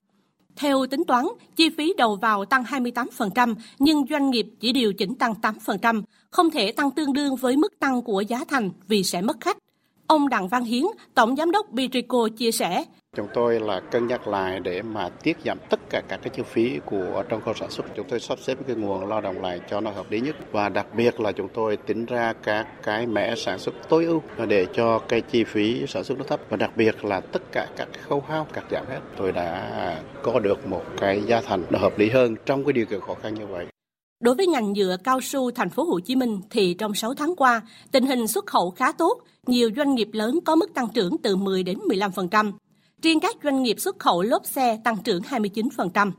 Theo 0.59 0.87
tính 0.87 1.05
toán, 1.05 1.27
chi 1.57 1.69
phí 1.79 1.93
đầu 1.97 2.17
vào 2.17 2.45
tăng 2.45 2.62
28%, 2.62 3.55
nhưng 3.79 4.05
doanh 4.11 4.31
nghiệp 4.31 4.47
chỉ 4.61 4.73
điều 4.73 4.93
chỉnh 4.93 5.15
tăng 5.15 5.35
8%, 5.43 6.03
không 6.31 6.50
thể 6.50 6.73
tăng 6.73 6.91
tương 6.91 7.12
đương 7.12 7.37
với 7.37 7.57
mức 7.57 7.79
tăng 7.79 8.03
của 8.03 8.21
giá 8.21 8.45
thành 8.49 8.71
vì 8.88 9.03
sẽ 9.03 9.21
mất 9.21 9.37
khách. 9.41 9.59
Ông 10.07 10.29
Đặng 10.29 10.49
Văn 10.49 10.65
Hiến, 10.65 10.85
Tổng 11.15 11.37
Giám 11.37 11.50
đốc 11.50 11.71
Bitrico 11.71 12.29
chia 12.37 12.50
sẻ, 12.50 12.85
Chúng 13.17 13.27
tôi 13.35 13.61
là 13.61 13.81
cân 13.81 14.07
nhắc 14.07 14.29
lại 14.29 14.61
để 14.61 14.83
mà 14.83 15.09
tiết 15.09 15.37
giảm 15.45 15.59
tất 15.71 15.81
cả 15.91 16.03
các 16.09 16.21
cái 16.23 16.31
chi 16.37 16.43
phí 16.43 16.81
của 16.87 17.25
trong 17.29 17.41
khâu 17.41 17.55
sản 17.55 17.71
xuất. 17.71 17.87
Chúng 17.97 18.07
tôi 18.09 18.21
sắp 18.21 18.38
xếp 18.38 18.59
cái 18.67 18.77
nguồn 18.77 19.09
lao 19.09 19.21
động 19.21 19.43
lại 19.43 19.61
cho 19.71 19.81
nó 19.81 19.91
hợp 19.91 20.11
lý 20.11 20.21
nhất 20.21 20.37
và 20.53 20.69
đặc 20.69 20.87
biệt 20.97 21.21
là 21.21 21.33
chúng 21.33 21.49
tôi 21.55 21.77
tính 21.77 22.07
ra 22.07 22.33
các 22.33 22.67
cái 22.83 23.07
mẻ 23.07 23.35
sản 23.35 23.59
xuất 23.59 23.75
tối 23.88 24.05
ưu 24.05 24.23
để 24.49 24.67
cho 24.75 24.99
cái 24.99 25.21
chi 25.21 25.45
phí 25.45 25.87
sản 25.88 26.05
xuất 26.05 26.19
nó 26.19 26.25
thấp 26.25 26.41
và 26.49 26.57
đặc 26.57 26.71
biệt 26.77 27.05
là 27.05 27.21
tất 27.21 27.43
cả 27.53 27.67
các 27.77 27.88
khâu 28.09 28.25
hao 28.29 28.47
cắt 28.53 28.65
giảm 28.71 28.87
hết. 28.88 29.00
Tôi 29.17 29.33
đã 29.33 30.03
có 30.23 30.38
được 30.41 30.67
một 30.67 30.83
cái 30.97 31.23
giá 31.27 31.41
thành 31.41 31.65
nó 31.71 31.79
hợp 31.79 31.99
lý 31.99 32.11
hơn 32.11 32.35
trong 32.47 32.65
cái 32.65 32.73
điều 32.73 32.87
kiện 32.87 33.00
khó 33.00 33.15
khăn 33.15 33.35
như 33.35 33.47
vậy. 33.47 33.67
Đối 34.21 34.35
với 34.35 34.47
ngành 34.47 34.73
nhựa 34.73 34.97
cao 35.05 35.21
su 35.21 35.50
thành 35.50 35.71
phố 35.71 35.85
Hồ 35.85 36.00
Chí 36.00 36.17
Minh 36.17 36.41
thì 36.50 36.75
trong 36.75 36.95
6 36.95 37.15
tháng 37.15 37.37
qua, 37.37 37.62
tình 37.93 38.07
hình 38.07 38.29
xuất 38.29 38.47
khẩu 38.47 38.71
khá 38.71 38.93
tốt, 38.93 39.19
nhiều 39.47 39.71
doanh 39.77 39.95
nghiệp 39.95 40.09
lớn 40.12 40.38
có 40.45 40.57
mức 40.57 40.75
tăng 40.75 40.88
trưởng 40.95 41.19
từ 41.23 41.37
10 41.37 41.62
đến 41.62 41.79
15%. 41.79 42.53
Riêng 43.02 43.21
các 43.21 43.37
doanh 43.45 43.62
nghiệp 43.62 43.81
xuất 43.81 43.99
khẩu 43.99 44.23
lốp 44.23 44.47
xe 44.47 44.78
tăng 44.85 44.97
trưởng 45.05 45.23
29%. 45.23 46.12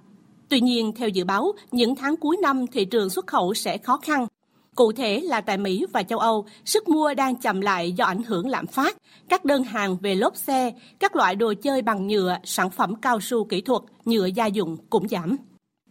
Tuy 0.50 0.62
nhiên, 0.62 0.92
theo 0.96 1.10
dự 1.10 1.24
báo, 1.24 1.52
những 1.72 1.96
tháng 1.96 2.18
cuối 2.18 2.38
năm 2.42 2.68
thị 2.68 2.86
trường 2.86 3.10
xuất 3.10 3.28
khẩu 3.28 3.54
sẽ 3.54 3.78
khó 3.78 3.98
khăn. 3.98 4.28
Cụ 4.76 4.92
thể 4.92 5.20
là 5.20 5.42
tại 5.42 5.58
Mỹ 5.58 5.86
và 5.94 6.04
châu 6.04 6.20
Âu, 6.20 6.46
sức 6.66 6.90
mua 6.90 7.14
đang 7.14 7.36
chậm 7.36 7.62
lại 7.62 7.92
do 7.92 8.06
ảnh 8.06 8.24
hưởng 8.24 8.48
lạm 8.48 8.68
phát, 8.68 8.98
các 9.30 9.46
đơn 9.46 9.64
hàng 9.64 9.98
về 10.02 10.16
lốp 10.16 10.36
xe, 10.36 10.72
các 11.00 11.16
loại 11.16 11.36
đồ 11.36 11.54
chơi 11.62 11.82
bằng 11.82 12.08
nhựa, 12.08 12.38
sản 12.44 12.70
phẩm 12.70 12.96
cao 12.96 13.20
su 13.20 13.46
kỹ 13.46 13.62
thuật, 13.62 13.82
nhựa 14.06 14.26
gia 14.26 14.46
dụng 14.46 14.78
cũng 14.90 15.08
giảm. 15.08 15.38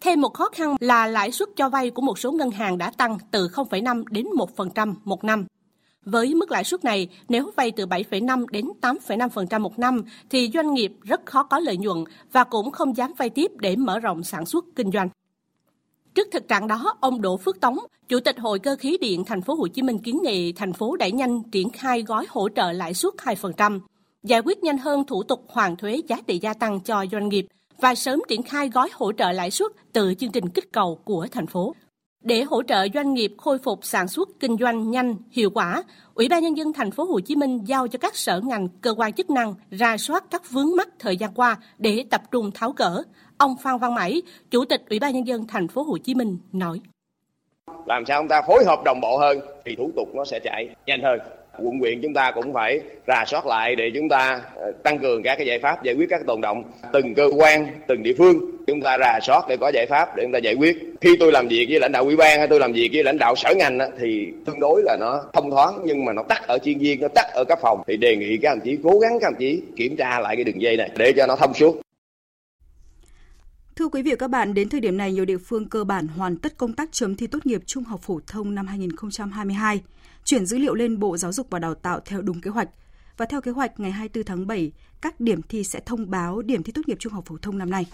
Thêm 0.01 0.21
một 0.21 0.35
khó 0.35 0.49
khăn 0.53 0.77
là 0.81 1.07
lãi 1.07 1.33
suất 1.33 1.49
cho 1.57 1.69
vay 1.69 1.91
của 1.91 2.03
một 2.03 2.19
số 2.19 2.33
ngân 2.33 2.51
hàng 2.51 2.79
đã 2.79 2.91
tăng 2.91 3.19
từ 3.31 3.49
0,5 3.49 4.05
đến 4.11 4.27
1% 4.57 4.95
một 5.05 5.25
năm. 5.25 5.47
Với 6.11 6.35
mức 6.35 6.51
lãi 6.51 6.65
suất 6.65 6.85
này, 6.85 7.09
nếu 7.29 7.51
vay 7.57 7.71
từ 7.71 7.87
7,5 7.87 8.47
đến 8.51 8.67
8,5% 8.81 9.61
một 9.61 9.79
năm 9.79 10.03
thì 10.31 10.51
doanh 10.55 10.75
nghiệp 10.75 10.93
rất 11.03 11.27
khó 11.27 11.43
có 11.43 11.59
lợi 11.59 11.77
nhuận 11.77 12.05
và 12.33 12.45
cũng 12.45 12.71
không 12.71 12.97
dám 12.97 13.13
vay 13.19 13.31
tiếp 13.31 13.51
để 13.59 13.77
mở 13.77 13.99
rộng 13.99 14.25
sản 14.25 14.47
xuất 14.47 14.65
kinh 14.77 14.91
doanh. 14.91 15.09
Trước 16.15 16.29
thực 16.33 16.49
trạng 16.49 16.69
đó, 16.69 16.97
ông 17.01 17.21
Đỗ 17.21 17.37
Phước 17.37 17.61
Tống, 17.61 17.79
Chủ 18.09 18.21
tịch 18.21 18.39
Hội 18.39 18.59
Cơ 18.59 18.77
khí 18.77 18.99
điện 19.01 19.25
Thành 19.25 19.43
phố 19.43 19.55
Hồ 19.55 19.69
Chí 19.69 19.83
Minh 19.83 19.99
kiến 19.99 20.19
nghị 20.23 20.53
thành 20.53 20.73
phố 20.73 20.97
đẩy 20.97 21.13
nhanh 21.13 21.43
triển 21.43 21.71
khai 21.71 22.03
gói 22.03 22.27
hỗ 22.29 22.49
trợ 22.49 22.73
lãi 22.73 22.95
suất 22.95 23.15
2%, 23.15 23.81
giải 24.23 24.41
quyết 24.41 24.65
nhanh 24.65 24.79
hơn 24.79 25.05
thủ 25.05 25.23
tục 25.23 25.45
hoàn 25.49 25.77
thuế 25.77 26.01
giá 26.09 26.17
trị 26.27 26.39
gia 26.39 26.55
tăng 26.55 26.81
cho 26.81 27.05
doanh 27.13 27.29
nghiệp 27.29 27.47
và 27.81 27.95
sớm 27.95 28.23
triển 28.29 28.43
khai 28.43 28.69
gói 28.69 28.89
hỗ 28.93 29.13
trợ 29.13 29.33
lãi 29.33 29.51
suất 29.51 29.73
từ 29.93 30.15
chương 30.15 30.33
trình 30.33 30.49
kích 30.49 30.73
cầu 30.73 31.01
của 31.05 31.27
thành 31.31 31.47
phố. 31.47 31.75
Để 32.21 32.43
hỗ 32.43 32.63
trợ 32.63 32.87
doanh 32.95 33.15
nghiệp 33.15 33.33
khôi 33.39 33.59
phục 33.59 33.79
sản 33.83 34.09
xuất 34.09 34.29
kinh 34.41 34.57
doanh 34.57 34.91
nhanh, 34.91 35.17
hiệu 35.31 35.51
quả, 35.51 35.83
Ủy 36.15 36.29
ban 36.29 36.43
nhân 36.43 36.57
dân 36.57 36.73
thành 36.73 36.91
phố 36.91 37.05
Hồ 37.05 37.21
Chí 37.21 37.37
Minh 37.37 37.61
giao 37.65 37.89
cho 37.89 37.99
các 37.99 38.17
sở 38.17 38.41
ngành, 38.41 38.69
cơ 38.81 38.95
quan 38.97 39.13
chức 39.13 39.31
năng 39.31 39.55
ra 39.71 39.97
soát 39.97 40.25
các 40.31 40.51
vướng 40.51 40.77
mắc 40.77 40.89
thời 40.99 41.17
gian 41.17 41.35
qua 41.35 41.57
để 41.79 42.05
tập 42.11 42.23
trung 42.31 42.51
tháo 42.55 42.71
gỡ. 42.71 43.03
Ông 43.39 43.57
Phan 43.63 43.79
Văn 43.79 43.95
Mãi, 43.95 44.23
Chủ 44.51 44.65
tịch 44.65 44.83
Ủy 44.91 44.99
ban 44.99 45.13
nhân 45.13 45.27
dân 45.27 45.47
thành 45.47 45.69
phố 45.69 45.83
Hồ 45.83 45.99
Chí 45.99 46.15
Minh 46.15 46.39
nói: 46.53 46.81
Làm 47.87 48.05
sao 48.07 48.23
chúng 48.23 48.29
ta 48.29 48.43
phối 48.47 48.65
hợp 48.67 48.79
đồng 48.85 49.01
bộ 49.01 49.19
hơn 49.19 49.39
thì 49.65 49.77
thủ 49.77 49.91
tục 49.97 50.09
nó 50.15 50.25
sẽ 50.25 50.41
chạy 50.45 50.69
nhanh 50.87 51.03
hơn 51.03 51.19
quận 51.59 51.79
huyện 51.79 52.01
chúng 52.03 52.15
ta 52.15 52.31
cũng 52.31 52.53
phải 52.53 52.81
rà 53.07 53.25
soát 53.27 53.47
lại 53.47 53.77
để 53.77 53.91
chúng 53.95 54.09
ta 54.09 54.41
ờ, 54.55 54.73
tăng 54.83 54.99
cường 54.99 55.23
các 55.23 55.37
cái 55.37 55.47
giải 55.47 55.59
pháp 55.59 55.85
giải 55.85 55.95
quyết 55.95 56.07
các 56.11 56.21
tồn 56.27 56.41
động. 56.41 56.63
Từng 56.93 57.15
cơ 57.15 57.31
quan, 57.37 57.67
từng 57.87 58.03
địa 58.03 58.15
phương 58.19 58.41
chúng 58.67 58.81
ta 58.81 58.99
rà 58.99 59.19
soát 59.23 59.45
để 59.49 59.57
có 59.57 59.71
giải 59.75 59.87
pháp 59.87 60.17
để 60.17 60.23
chúng 60.25 60.33
ta 60.33 60.39
giải 60.39 60.55
quyết. 60.55 60.77
Khi 61.01 61.17
tôi 61.21 61.33
làm 61.33 61.49
việc 61.49 61.67
với 61.71 61.81
lãnh 61.81 61.93
đạo 61.93 62.03
ủy 62.03 62.17
ban 62.17 62.39
hay 62.39 62.49
tôi 62.49 62.61
làm 62.61 62.73
việc 62.73 62.91
với 62.93 63.05
lãnh 63.05 63.19
đạo 63.19 63.37
sở 63.37 63.55
ngành 63.55 63.79
thì 64.01 64.29
tương 64.47 64.61
đối 64.61 64.83
là 64.85 64.97
nó 65.01 65.23
thông 65.33 65.51
thoáng 65.51 65.81
nhưng 65.85 66.05
mà 66.05 66.13
nó 66.13 66.23
tắt 66.23 66.43
ở 66.47 66.59
chuyên 66.59 66.79
viên, 66.79 67.01
nó 67.01 67.09
tắt 67.15 67.27
ở 67.35 67.45
các 67.49 67.59
phòng. 67.63 67.83
Thì 67.87 67.97
đề 67.97 68.17
nghị 68.17 68.37
các 68.43 68.55
đồng 68.55 68.61
chí 68.65 68.79
cố 68.85 68.99
gắng 68.99 69.13
các 69.21 69.31
đồng 69.31 69.39
chí 69.39 69.63
kiểm 69.77 69.97
tra 69.97 70.21
lại 70.21 70.37
cái 70.37 70.45
đường 70.45 70.63
dây 70.63 70.77
này 70.77 70.91
để 70.97 71.13
cho 71.13 71.27
nó 71.27 71.37
thông 71.37 71.55
suốt. 71.55 71.81
Thưa 73.79 73.89
quý 73.89 74.03
vị 74.03 74.11
và 74.11 74.17
các 74.17 74.29
bạn, 74.29 74.55
đến 74.55 74.69
thời 74.69 74.81
điểm 74.81 74.97
này 74.97 75.13
nhiều 75.13 75.25
địa 75.25 75.39
phương 75.39 75.69
cơ 75.69 75.85
bản 75.85 76.09
hoàn 76.09 76.37
tất 76.37 76.57
công 76.57 76.73
tác 76.73 76.93
chấm 76.93 77.17
thi 77.17 77.27
tốt 77.27 77.47
nghiệp 77.47 77.63
trung 77.67 77.85
học 77.85 78.01
phổ 78.03 78.21
thông 78.27 78.55
năm 78.55 78.67
2022 78.67 79.83
chuyển 80.25 80.47
dữ 80.47 80.59
liệu 80.59 80.75
lên 80.75 80.99
Bộ 80.99 81.17
Giáo 81.17 81.33
dục 81.33 81.47
và 81.51 81.59
Đào 81.59 81.75
tạo 81.75 82.01
theo 82.05 82.23
đúng 82.23 82.41
kế 82.41 82.51
hoạch. 82.51 82.69
Và 83.17 83.27
theo 83.27 83.41
kế 83.41 83.51
hoạch, 83.51 83.81
ngày 83.81 83.91
24 83.91 84.25
tháng 84.25 84.47
7, 84.47 84.73
các 85.01 85.21
điểm 85.21 85.43
thi 85.43 85.65
sẽ 85.65 85.81
thông 85.87 86.11
báo 86.11 86.43
điểm 86.43 86.63
thi 86.63 86.73
tốt 86.73 86.83
nghiệp 86.87 86.97
trung 87.01 87.13
học 87.13 87.25
phổ 87.27 87.37
thông 87.43 87.59
năm 87.59 87.71
nay. 87.71 87.87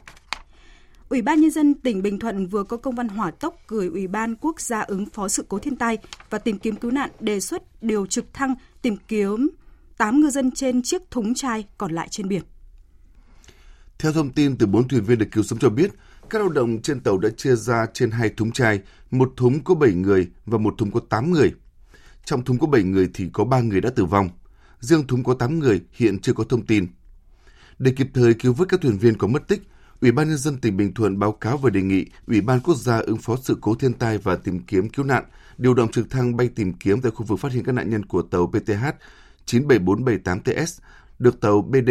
Ủy 1.09 1.23
ban 1.23 1.41
Nhân 1.41 1.51
dân 1.51 1.75
tỉnh 1.75 2.03
Bình 2.03 2.19
Thuận 2.19 2.47
vừa 2.47 2.65
có 2.65 2.77
công 2.77 2.95
văn 2.95 3.09
hỏa 3.09 3.31
tốc 3.31 3.57
gửi 3.69 3.89
Ủy 3.89 4.07
ban 4.07 4.35
Quốc 4.37 4.61
gia 4.61 4.81
ứng 4.81 5.07
phó 5.07 5.29
sự 5.29 5.45
cố 5.49 5.59
thiên 5.59 5.77
tai 5.77 5.99
và 6.31 6.39
tìm 6.39 6.59
kiếm 6.59 6.77
cứu 6.77 6.91
nạn 6.91 7.11
đề 7.21 7.41
xuất 7.41 7.83
điều 7.83 8.07
trực 8.07 8.35
thăng 8.35 8.55
tìm 8.83 8.97
kiếm 9.09 9.51
8 9.97 10.21
ngư 10.21 10.31
dân 10.31 10.51
trên 10.51 10.83
chiếc 10.83 11.11
thúng 11.11 11.35
chai 11.35 11.65
còn 11.79 11.93
lại 11.93 12.09
trên 12.11 12.29
biển. 12.29 12.43
Theo 13.99 14.13
thông 14.13 14.33
tin 14.33 14.57
từ 14.57 14.67
bốn 14.67 14.89
thuyền 14.89 15.05
viên 15.05 15.19
được 15.19 15.27
cứu 15.33 15.45
sống 15.45 15.59
cho 15.59 15.71
biết, 15.71 15.91
các 16.31 16.39
lao 16.39 16.49
động 16.49 16.83
trên 16.83 17.01
tàu 17.01 17.19
đã 17.19 17.29
chia 17.37 17.57
ra 17.57 17.87
trên 17.95 18.11
hai 18.11 18.29
thúng 18.29 18.53
chai, 18.53 18.81
một 19.11 19.33
thúng 19.37 19.65
có 19.65 19.75
7 19.75 19.93
người 19.93 20.29
và 20.47 20.59
một 20.59 20.75
thúng 20.79 20.91
có 20.91 21.01
8 21.09 21.31
người. 21.31 21.53
Trong 22.25 22.45
thúng 22.45 22.59
có 22.59 22.67
7 22.67 22.83
người 22.83 23.11
thì 23.15 23.31
có 23.33 23.45
3 23.45 23.61
người 23.61 23.81
đã 23.81 23.91
tử 23.91 24.05
vong. 24.05 24.29
Riêng 24.81 25.07
thúng 25.07 25.25
có 25.25 25.35
8 25.35 25.59
người 25.59 25.81
hiện 25.93 26.19
chưa 26.19 26.33
có 26.33 26.45
thông 26.45 26.67
tin. 26.67 26.87
Để 27.79 27.93
kịp 27.97 28.09
thời 28.15 28.35
cứu 28.35 28.53
vớt 28.53 28.69
các 28.69 28.81
thuyền 28.81 28.99
viên 28.99 29.19
có 29.19 29.27
mất 29.27 29.49
tích, 29.49 29.63
Ủy 30.01 30.13
ban 30.13 30.29
nhân 30.29 30.39
dân 30.39 30.57
tỉnh 30.57 30.77
Bình 30.77 30.95
Thuận 30.95 31.19
báo 31.19 31.33
cáo 31.33 31.57
và 31.57 31.71
đề 31.71 31.83
nghị 31.83 32.07
Ủy 32.27 32.41
ban 32.41 32.61
quốc 32.61 32.77
gia 32.77 32.99
ứng 32.99 33.19
phó 33.19 33.37
sự 33.43 33.59
cố 33.61 33.75
thiên 33.75 33.93
tai 33.93 34.19
và 34.19 34.37
tìm 34.37 34.61
kiếm 34.61 34.89
cứu 34.89 35.05
nạn 35.05 35.25
điều 35.59 35.75
động 35.75 35.91
trực 35.91 36.11
thăng 36.11 36.37
bay 36.37 36.49
tìm 36.49 36.73
kiếm 36.73 37.01
tại 37.01 37.13
khu 37.15 37.27
vực 37.27 37.41
phát 37.41 37.53
hiện 37.53 37.65
các 37.65 37.73
nạn 37.73 37.91
nhân 37.91 38.07
của 38.07 38.23
tàu 38.23 38.47
PTH 38.47 38.85
97478TS 39.47 40.81
được 41.19 41.41
tàu 41.41 41.63
BD 41.63 41.91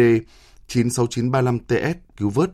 96935TS 0.68 1.94
cứu 2.16 2.30
vớt 2.30 2.50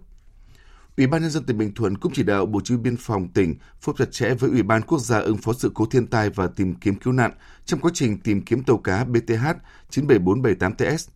Ủy 0.96 1.06
ban 1.06 1.22
nhân 1.22 1.30
dân 1.30 1.44
tỉnh 1.44 1.58
Bình 1.58 1.74
Thuận 1.74 1.98
cũng 1.98 2.12
chỉ 2.14 2.22
đạo 2.22 2.46
Bộ 2.46 2.60
Chỉ 2.64 2.74
huy 2.74 2.82
biên 2.82 2.96
phòng 2.96 3.28
tỉnh 3.28 3.54
phối 3.80 3.94
chặt 3.98 4.12
chẽ 4.12 4.34
với 4.34 4.50
Ủy 4.50 4.62
ban 4.62 4.82
quốc 4.82 4.98
gia 4.98 5.18
ứng 5.18 5.36
phó 5.36 5.52
sự 5.52 5.70
cố 5.74 5.86
thiên 5.86 6.06
tai 6.06 6.30
và 6.30 6.46
tìm 6.46 6.74
kiếm 6.74 6.94
cứu 6.94 7.12
nạn 7.12 7.32
trong 7.64 7.80
quá 7.80 7.90
trình 7.94 8.18
tìm 8.18 8.42
kiếm 8.42 8.62
tàu 8.62 8.78
cá 8.78 9.04
BTH 9.04 9.46
97478TS, 9.90 11.08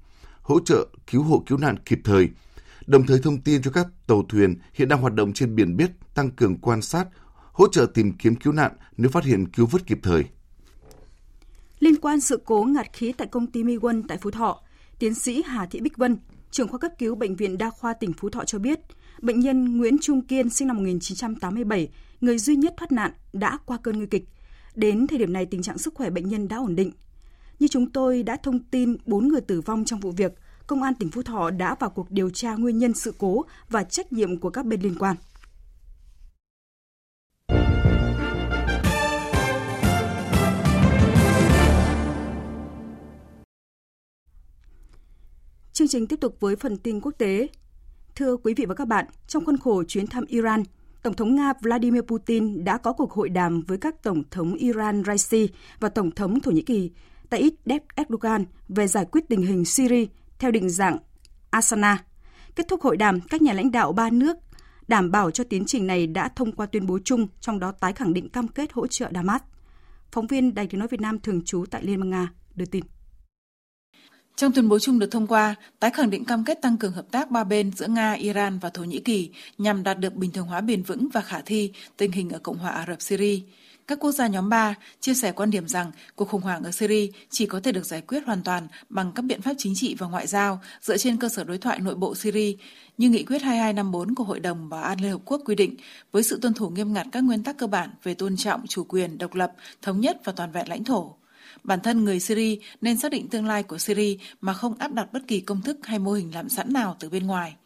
hỗ 0.42 0.60
trợ 0.60 0.86
cứu 1.10 1.22
hộ 1.22 1.42
cứu 1.46 1.58
nạn 1.58 1.76
kịp 1.84 1.98
thời, 2.04 2.28
đồng 2.86 3.06
thời 3.06 3.18
thông 3.18 3.40
tin 3.40 3.62
cho 3.62 3.70
các 3.70 3.86
tàu 4.06 4.22
thuyền 4.28 4.54
hiện 4.74 4.88
đang 4.88 5.00
hoạt 5.00 5.14
động 5.14 5.32
trên 5.32 5.54
biển 5.54 5.76
biết 5.76 5.90
tăng 6.14 6.30
cường 6.30 6.58
quan 6.58 6.82
sát, 6.82 7.08
hỗ 7.52 7.68
trợ 7.68 7.86
tìm 7.94 8.12
kiếm 8.12 8.36
cứu 8.36 8.52
nạn 8.52 8.72
nếu 8.96 9.10
phát 9.10 9.24
hiện 9.24 9.48
cứu 9.48 9.66
vớt 9.66 9.86
kịp 9.86 9.98
thời. 10.02 10.24
Liên 11.80 11.96
quan 11.96 12.20
sự 12.20 12.42
cố 12.44 12.64
ngạt 12.64 12.86
khí 12.92 13.12
tại 13.18 13.28
công 13.28 13.46
ty 13.46 13.64
Mi 13.64 13.76
Quân 13.76 14.02
tại 14.02 14.18
Phú 14.18 14.30
Thọ, 14.30 14.62
tiến 14.98 15.14
sĩ 15.14 15.42
Hà 15.46 15.66
Thị 15.66 15.80
Bích 15.80 15.96
Vân, 15.96 16.16
trưởng 16.54 16.68
khoa 16.68 16.78
cấp 16.78 16.92
cứu 16.98 17.14
bệnh 17.14 17.36
viện 17.36 17.58
đa 17.58 17.70
khoa 17.70 17.94
tỉnh 17.94 18.12
Phú 18.12 18.30
Thọ 18.30 18.44
cho 18.44 18.58
biết, 18.58 18.80
bệnh 19.22 19.40
nhân 19.40 19.78
Nguyễn 19.78 19.96
Trung 20.00 20.26
Kiên 20.26 20.50
sinh 20.50 20.68
năm 20.68 20.76
1987, 20.76 21.88
người 22.20 22.38
duy 22.38 22.56
nhất 22.56 22.74
thoát 22.76 22.92
nạn 22.92 23.12
đã 23.32 23.58
qua 23.66 23.78
cơn 23.82 23.96
nguy 23.96 24.06
kịch. 24.06 24.28
Đến 24.74 25.06
thời 25.06 25.18
điểm 25.18 25.32
này 25.32 25.46
tình 25.46 25.62
trạng 25.62 25.78
sức 25.78 25.94
khỏe 25.94 26.10
bệnh 26.10 26.28
nhân 26.28 26.48
đã 26.48 26.56
ổn 26.56 26.76
định. 26.76 26.92
Như 27.58 27.68
chúng 27.68 27.90
tôi 27.90 28.22
đã 28.22 28.36
thông 28.36 28.58
tin 28.58 28.96
4 29.06 29.28
người 29.28 29.40
tử 29.40 29.60
vong 29.60 29.84
trong 29.84 30.00
vụ 30.00 30.10
việc, 30.10 30.32
Công 30.66 30.82
an 30.82 30.94
tỉnh 30.94 31.10
Phú 31.10 31.22
Thọ 31.22 31.50
đã 31.50 31.76
vào 31.80 31.90
cuộc 31.90 32.10
điều 32.10 32.30
tra 32.30 32.54
nguyên 32.54 32.78
nhân 32.78 32.94
sự 32.94 33.14
cố 33.18 33.44
và 33.70 33.84
trách 33.84 34.12
nhiệm 34.12 34.40
của 34.40 34.50
các 34.50 34.66
bên 34.66 34.80
liên 34.80 34.94
quan. 34.98 35.16
Chương 45.74 45.88
trình 45.88 46.06
tiếp 46.06 46.20
tục 46.20 46.36
với 46.40 46.56
phần 46.56 46.76
tin 46.76 47.00
quốc 47.00 47.12
tế. 47.18 47.48
Thưa 48.14 48.36
quý 48.36 48.54
vị 48.54 48.64
và 48.68 48.74
các 48.74 48.88
bạn, 48.88 49.06
trong 49.26 49.44
khuôn 49.44 49.58
khổ 49.58 49.84
chuyến 49.84 50.06
thăm 50.06 50.24
Iran, 50.26 50.62
Tổng 51.02 51.14
thống 51.14 51.34
Nga 51.34 51.52
Vladimir 51.62 52.02
Putin 52.02 52.64
đã 52.64 52.78
có 52.78 52.92
cuộc 52.92 53.12
hội 53.12 53.28
đàm 53.28 53.60
với 53.60 53.78
các 53.78 54.02
Tổng 54.02 54.22
thống 54.30 54.54
Iran 54.54 55.04
Raisi 55.04 55.48
và 55.80 55.88
Tổng 55.88 56.10
thống 56.10 56.40
Thổ 56.40 56.50
Nhĩ 56.50 56.62
Kỳ 56.62 56.90
Tayyip 57.30 57.54
Erdogan 57.94 58.44
về 58.68 58.86
giải 58.86 59.04
quyết 59.04 59.28
tình 59.28 59.42
hình 59.42 59.64
Syria 59.64 60.06
theo 60.38 60.50
định 60.50 60.70
dạng 60.70 60.98
Asana. 61.50 62.04
Kết 62.56 62.68
thúc 62.68 62.82
hội 62.82 62.96
đàm, 62.96 63.20
các 63.20 63.42
nhà 63.42 63.52
lãnh 63.52 63.70
đạo 63.70 63.92
ba 63.92 64.10
nước 64.10 64.36
đảm 64.88 65.10
bảo 65.10 65.30
cho 65.30 65.44
tiến 65.44 65.64
trình 65.66 65.86
này 65.86 66.06
đã 66.06 66.28
thông 66.28 66.52
qua 66.52 66.66
tuyên 66.66 66.86
bố 66.86 66.98
chung, 67.04 67.26
trong 67.40 67.58
đó 67.58 67.72
tái 67.72 67.92
khẳng 67.92 68.14
định 68.14 68.28
cam 68.28 68.48
kết 68.48 68.72
hỗ 68.72 68.86
trợ 68.86 69.10
Damas. 69.14 69.42
Phóng 70.12 70.26
viên 70.26 70.54
Đài 70.54 70.66
tiếng 70.66 70.78
nói 70.78 70.88
Việt 70.88 71.00
Nam 71.00 71.18
thường 71.18 71.44
trú 71.44 71.64
tại 71.70 71.82
Liên 71.84 72.00
bang 72.00 72.10
Nga 72.10 72.28
đưa 72.54 72.66
tin. 72.66 72.84
Trong 74.36 74.52
tuyên 74.52 74.68
bố 74.68 74.78
chung 74.78 74.98
được 74.98 75.10
thông 75.10 75.26
qua, 75.26 75.54
tái 75.80 75.90
khẳng 75.90 76.10
định 76.10 76.24
cam 76.24 76.44
kết 76.44 76.62
tăng 76.62 76.76
cường 76.76 76.92
hợp 76.92 77.06
tác 77.10 77.30
ba 77.30 77.44
bên 77.44 77.72
giữa 77.76 77.86
Nga, 77.86 78.12
Iran 78.12 78.58
và 78.58 78.70
Thổ 78.70 78.84
Nhĩ 78.84 79.00
Kỳ 79.00 79.30
nhằm 79.58 79.82
đạt 79.82 79.98
được 79.98 80.14
bình 80.14 80.30
thường 80.30 80.46
hóa 80.46 80.60
bền 80.60 80.82
vững 80.82 81.08
và 81.12 81.20
khả 81.20 81.40
thi 81.40 81.72
tình 81.96 82.12
hình 82.12 82.30
ở 82.30 82.38
Cộng 82.38 82.58
hòa 82.58 82.70
Ả 82.70 82.84
Rập 82.88 83.02
Syria. 83.02 83.40
Các 83.86 83.98
quốc 84.00 84.12
gia 84.12 84.26
nhóm 84.26 84.48
3 84.48 84.74
chia 85.00 85.14
sẻ 85.14 85.32
quan 85.32 85.50
điểm 85.50 85.68
rằng 85.68 85.90
cuộc 86.16 86.28
khủng 86.28 86.40
hoảng 86.40 86.64
ở 86.64 86.70
Syria 86.70 87.10
chỉ 87.30 87.46
có 87.46 87.60
thể 87.60 87.72
được 87.72 87.86
giải 87.86 88.00
quyết 88.00 88.26
hoàn 88.26 88.42
toàn 88.42 88.68
bằng 88.88 89.12
các 89.14 89.22
biện 89.22 89.42
pháp 89.42 89.52
chính 89.58 89.72
trị 89.76 89.94
và 89.98 90.06
ngoại 90.06 90.26
giao 90.26 90.60
dựa 90.80 90.96
trên 90.96 91.16
cơ 91.16 91.28
sở 91.28 91.44
đối 91.44 91.58
thoại 91.58 91.78
nội 91.80 91.94
bộ 91.94 92.14
Syria, 92.14 92.56
như 92.98 93.08
nghị 93.08 93.24
quyết 93.24 93.42
2254 93.42 94.14
của 94.14 94.24
Hội 94.24 94.40
đồng 94.40 94.68
Bảo 94.68 94.82
an 94.82 95.00
Liên 95.00 95.10
Hợp 95.12 95.20
Quốc 95.24 95.40
quy 95.44 95.54
định, 95.54 95.76
với 96.12 96.22
sự 96.22 96.38
tuân 96.42 96.54
thủ 96.54 96.70
nghiêm 96.70 96.92
ngặt 96.92 97.06
các 97.12 97.24
nguyên 97.24 97.42
tắc 97.42 97.58
cơ 97.58 97.66
bản 97.66 97.90
về 98.02 98.14
tôn 98.14 98.36
trọng 98.36 98.66
chủ 98.66 98.84
quyền, 98.84 99.18
độc 99.18 99.34
lập, 99.34 99.52
thống 99.82 100.00
nhất 100.00 100.20
và 100.24 100.32
toàn 100.32 100.52
vẹn 100.52 100.68
lãnh 100.68 100.84
thổ 100.84 101.14
bản 101.64 101.80
thân 101.80 102.04
người 102.04 102.20
Syria 102.20 102.56
nên 102.80 102.98
xác 102.98 103.12
định 103.12 103.28
tương 103.28 103.46
lai 103.46 103.62
của 103.62 103.78
Syria 103.78 104.16
mà 104.40 104.52
không 104.52 104.74
áp 104.78 104.92
đặt 104.92 105.12
bất 105.12 105.22
kỳ 105.26 105.40
công 105.40 105.62
thức 105.62 105.78
hay 105.82 105.98
mô 105.98 106.12
hình 106.12 106.34
làm 106.34 106.48
sẵn 106.48 106.72
nào 106.72 106.96
từ 107.00 107.08
bên 107.08 107.26
ngoài. 107.26 107.56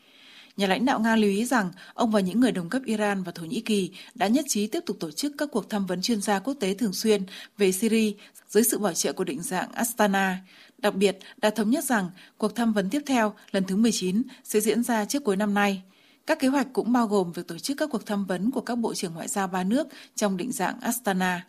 Nhà 0.56 0.66
lãnh 0.66 0.84
đạo 0.84 1.00
Nga 1.00 1.16
lưu 1.16 1.30
ý 1.30 1.44
rằng 1.44 1.70
ông 1.94 2.11
và 2.11 2.20
những 2.20 2.40
người 2.40 2.52
đồng 2.52 2.68
cấp 2.68 2.82
Iran 2.84 3.22
và 3.22 3.32
Thổ 3.32 3.44
Nhĩ 3.44 3.61
Kỳ 3.61 3.90
đã 4.14 4.26
nhất 4.26 4.44
trí 4.48 4.66
tiếp 4.66 4.80
tục 4.87 4.96
tổ 5.00 5.11
chức 5.11 5.32
các 5.38 5.48
cuộc 5.52 5.70
tham 5.70 5.87
vấn 5.87 6.02
chuyên 6.02 6.20
gia 6.20 6.38
quốc 6.38 6.54
tế 6.61 6.74
thường 6.74 6.92
xuyên 6.92 7.22
về 7.58 7.72
Syria 7.72 8.12
dưới 8.48 8.62
sự 8.62 8.78
bảo 8.78 8.94
trợ 8.94 9.12
của 9.12 9.24
định 9.24 9.42
dạng 9.42 9.72
Astana. 9.72 10.38
Đặc 10.78 10.94
biệt, 10.94 11.18
đã 11.37 11.50
thống 11.50 11.70
nhất 11.70 11.84
rằng 11.84 12.11
cuộc 12.38 12.54
tham 12.54 12.72
vấn 12.72 12.90
tiếp 12.90 13.02
theo, 13.06 13.34
lần 13.50 13.64
thứ 13.64 13.76
19, 13.76 14.22
sẽ 14.44 14.61
diễn 14.61 14.82
ra 14.82 15.04
trước 15.04 15.24
cuối 15.24 15.37
năm 15.37 15.54
nay. 15.54 15.82
Các 16.26 16.38
kế 16.38 16.48
hoạch 16.48 16.66
cũng 16.72 16.92
bao 16.92 17.06
gồm 17.06 17.32
việc 17.32 17.46
tổ 17.48 17.58
chức 17.58 17.76
các 17.76 17.90
cuộc 17.92 18.06
tham 18.06 18.26
vấn 18.26 18.50
của 18.50 18.61
các 18.61 18.74
bộ 18.78 18.94
trưởng 18.94 19.14
ngoại 19.14 19.28
giao 19.28 19.48
ba 19.48 19.64
nước 19.64 19.88
trong 20.14 20.37
định 20.37 20.52
dạng 20.52 20.80
Astana. 20.80 21.46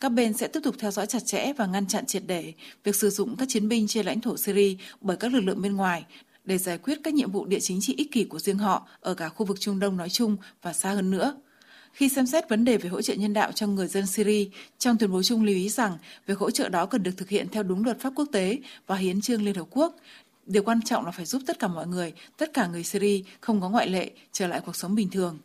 Các 0.00 0.08
bên 0.08 0.32
sẽ 0.32 0.48
tiếp 0.48 0.60
tục 0.62 0.74
theo 0.78 0.90
dõi 0.90 1.06
chặt 1.06 1.26
chẽ 1.26 1.52
và 1.52 1.66
ngăn 1.66 1.86
chặn 1.86 2.06
triệt 2.06 2.22
để 2.26 2.52
việc 2.84 2.96
sử 2.96 3.10
dụng 3.10 3.36
các 3.36 3.48
chiến 3.48 3.68
binh 3.68 3.86
trên 3.86 4.06
lãnh 4.06 4.20
thổ 4.20 4.36
Syria 4.36 4.76
bởi 5.00 5.16
các 5.16 5.32
lực 5.32 5.40
lượng 5.40 5.62
bên 5.62 5.76
ngoài 5.76 6.04
để 6.44 6.58
giải 6.58 6.78
quyết 6.78 6.98
các 7.04 7.14
nhiệm 7.14 7.30
vụ 7.30 7.46
địa 7.46 7.60
chính 7.60 7.80
trị 7.80 7.94
ích 7.96 8.12
kỷ 8.12 8.24
của 8.24 8.38
riêng 8.38 8.58
họ 8.58 8.88
ở 9.00 9.14
cả 9.14 9.28
khu 9.28 9.46
vực 9.46 9.60
Trung 9.60 9.78
Đông 9.80 9.96
nói 9.96 10.10
chung 10.10 10.36
và 10.62 10.72
xa 10.72 10.90
hơn 10.90 11.10
nữa. 11.10 11.34
Khi 11.92 12.08
xem 12.08 12.26
xét 12.26 12.48
vấn 12.48 12.64
đề 12.64 12.76
về 12.76 12.88
hỗ 12.88 13.02
trợ 13.02 13.14
nhân 13.14 13.32
đạo 13.32 13.52
cho 13.52 13.66
người 13.66 13.88
dân 13.88 14.06
Syria, 14.06 14.48
trong 14.78 14.98
tuyên 14.98 15.12
bố 15.12 15.22
chung 15.22 15.44
lưu 15.44 15.54
ý 15.54 15.68
rằng 15.68 15.98
việc 16.26 16.38
hỗ 16.38 16.50
trợ 16.50 16.68
đó 16.68 16.86
cần 16.86 17.02
được 17.02 17.16
thực 17.16 17.28
hiện 17.28 17.48
theo 17.52 17.62
đúng 17.62 17.84
luật 17.84 18.00
pháp 18.00 18.12
quốc 18.16 18.28
tế 18.32 18.58
và 18.86 18.96
hiến 18.96 19.20
trương 19.20 19.42
Liên 19.42 19.54
Hợp 19.54 19.66
Quốc. 19.70 19.96
Điều 20.46 20.62
quan 20.62 20.82
trọng 20.82 21.04
là 21.04 21.10
phải 21.10 21.26
giúp 21.26 21.42
tất 21.46 21.58
cả 21.58 21.68
mọi 21.68 21.86
người, 21.86 22.12
tất 22.36 22.52
cả 22.52 22.66
người 22.66 22.84
Syria, 22.84 23.22
không 23.40 23.60
có 23.60 23.68
ngoại 23.70 23.88
lệ, 23.88 24.10
trở 24.32 24.46
lại 24.46 24.60
cuộc 24.66 24.76
sống 24.76 24.94
bình 24.94 25.10
thường. 25.10 25.38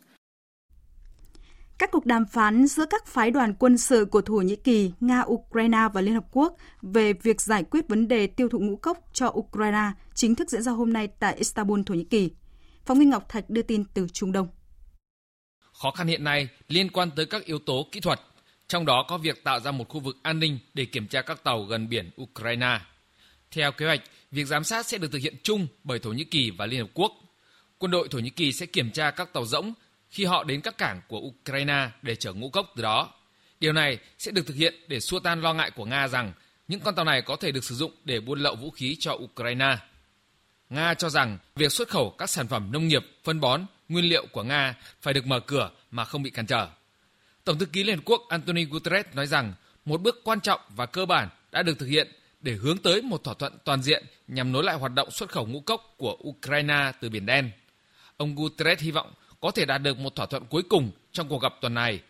Các 1.78 1.90
cuộc 1.90 2.06
đàm 2.06 2.26
phán 2.26 2.66
giữa 2.66 2.86
các 2.90 3.06
phái 3.06 3.30
đoàn 3.30 3.54
quân 3.54 3.78
sự 3.78 4.04
của 4.04 4.20
Thổ 4.20 4.34
Nhĩ 4.34 4.56
Kỳ, 4.56 4.92
Nga, 5.00 5.22
Ukraine 5.26 5.78
và 5.94 6.00
Liên 6.00 6.14
Hợp 6.14 6.24
Quốc 6.32 6.56
về 6.82 7.12
việc 7.12 7.40
giải 7.40 7.64
quyết 7.64 7.88
vấn 7.88 8.08
đề 8.08 8.26
tiêu 8.26 8.48
thụ 8.48 8.58
ngũ 8.58 8.76
cốc 8.76 8.98
cho 9.12 9.32
Ukraine 9.34 9.90
chính 10.14 10.34
thức 10.34 10.50
diễn 10.50 10.62
ra 10.62 10.72
hôm 10.72 10.92
nay 10.92 11.08
tại 11.20 11.34
Istanbul, 11.34 11.80
Thổ 11.86 11.94
Nhĩ 11.94 12.04
Kỳ. 12.04 12.30
Phóng 12.84 12.98
viên 12.98 13.10
Ngọc 13.10 13.28
Thạch 13.28 13.50
đưa 13.50 13.62
tin 13.62 13.84
từ 13.94 14.06
Trung 14.12 14.32
Đông. 14.32 14.48
Khó 15.82 15.90
khăn 15.90 16.06
hiện 16.06 16.24
nay 16.24 16.48
liên 16.68 16.90
quan 16.90 17.10
tới 17.16 17.26
các 17.26 17.44
yếu 17.44 17.58
tố 17.58 17.86
kỹ 17.92 18.00
thuật, 18.00 18.20
trong 18.68 18.86
đó 18.86 19.04
có 19.08 19.18
việc 19.18 19.44
tạo 19.44 19.60
ra 19.60 19.70
một 19.70 19.88
khu 19.88 20.00
vực 20.00 20.16
an 20.22 20.40
ninh 20.40 20.58
để 20.74 20.84
kiểm 20.84 21.08
tra 21.08 21.22
các 21.22 21.44
tàu 21.44 21.62
gần 21.62 21.88
biển 21.88 22.10
Ukraine. 22.22 22.80
Theo 23.50 23.72
kế 23.72 23.86
hoạch, 23.86 24.00
việc 24.30 24.44
giám 24.44 24.64
sát 24.64 24.86
sẽ 24.86 24.98
được 24.98 25.12
thực 25.12 25.22
hiện 25.22 25.34
chung 25.42 25.66
bởi 25.84 25.98
Thổ 25.98 26.10
Nhĩ 26.10 26.24
Kỳ 26.24 26.50
và 26.50 26.66
Liên 26.66 26.80
Hợp 26.80 26.90
Quốc. 26.94 27.12
Quân 27.78 27.90
đội 27.90 28.08
Thổ 28.08 28.18
Nhĩ 28.18 28.30
Kỳ 28.30 28.52
sẽ 28.52 28.66
kiểm 28.66 28.90
tra 28.90 29.10
các 29.10 29.32
tàu 29.32 29.44
rỗng 29.44 29.72
khi 30.10 30.24
họ 30.24 30.44
đến 30.44 30.60
các 30.60 30.78
cảng 30.78 31.00
của 31.08 31.18
Ukraine 31.18 31.90
để 32.02 32.16
chở 32.16 32.32
ngũ 32.32 32.50
cốc 32.50 32.72
từ 32.76 32.82
đó. 32.82 33.12
Điều 33.60 33.72
này 33.72 33.98
sẽ 34.18 34.30
được 34.30 34.46
thực 34.46 34.56
hiện 34.56 34.74
để 34.88 35.00
xua 35.00 35.20
tan 35.20 35.40
lo 35.40 35.54
ngại 35.54 35.70
của 35.70 35.84
Nga 35.84 36.08
rằng 36.08 36.32
những 36.68 36.80
con 36.80 36.94
tàu 36.94 37.04
này 37.04 37.22
có 37.22 37.36
thể 37.36 37.52
được 37.52 37.64
sử 37.64 37.74
dụng 37.74 37.92
để 38.04 38.20
buôn 38.20 38.40
lậu 38.40 38.56
vũ 38.56 38.70
khí 38.70 38.96
cho 39.00 39.12
Ukraine. 39.12 39.76
Nga 40.70 40.94
cho 40.94 41.08
rằng 41.08 41.38
việc 41.56 41.72
xuất 41.72 41.88
khẩu 41.88 42.10
các 42.18 42.30
sản 42.30 42.48
phẩm 42.48 42.72
nông 42.72 42.88
nghiệp, 42.88 43.06
phân 43.24 43.40
bón, 43.40 43.66
nguyên 43.88 44.04
liệu 44.04 44.26
của 44.32 44.42
Nga 44.42 44.74
phải 45.02 45.14
được 45.14 45.26
mở 45.26 45.40
cửa 45.40 45.70
mà 45.90 46.04
không 46.04 46.22
bị 46.22 46.30
cản 46.30 46.46
trở. 46.46 46.68
Tổng 47.44 47.58
thư 47.58 47.66
ký 47.66 47.84
Liên 47.84 47.96
Hợp 47.96 48.02
Quốc 48.04 48.22
Anthony 48.28 48.64
Guterres 48.64 49.06
nói 49.14 49.26
rằng 49.26 49.52
một 49.84 50.00
bước 50.00 50.20
quan 50.24 50.40
trọng 50.40 50.60
và 50.68 50.86
cơ 50.86 51.06
bản 51.06 51.28
đã 51.52 51.62
được 51.62 51.78
thực 51.78 51.86
hiện 51.86 52.08
để 52.40 52.52
hướng 52.52 52.78
tới 52.78 53.02
một 53.02 53.24
thỏa 53.24 53.34
thuận 53.34 53.58
toàn 53.64 53.82
diện 53.82 54.04
nhằm 54.28 54.52
nối 54.52 54.64
lại 54.64 54.76
hoạt 54.76 54.92
động 54.94 55.10
xuất 55.10 55.30
khẩu 55.30 55.46
ngũ 55.46 55.60
cốc 55.60 55.94
của 55.96 56.18
Ukraine 56.28 56.92
từ 57.00 57.10
Biển 57.10 57.26
Đen. 57.26 57.50
Ông 58.16 58.34
Guterres 58.34 58.80
hy 58.80 58.90
vọng 58.90 59.12
có 59.46 59.52
thể 59.52 59.64
đạt 59.64 59.82
được 59.82 59.98
một 59.98 60.14
thỏa 60.16 60.26
thuận 60.26 60.44
cuối 60.44 60.62
cùng 60.62 60.90
trong 61.12 61.28
cuộc 61.28 61.42
gặp 61.42 61.52
tuần 61.60 61.74
này 61.74 62.00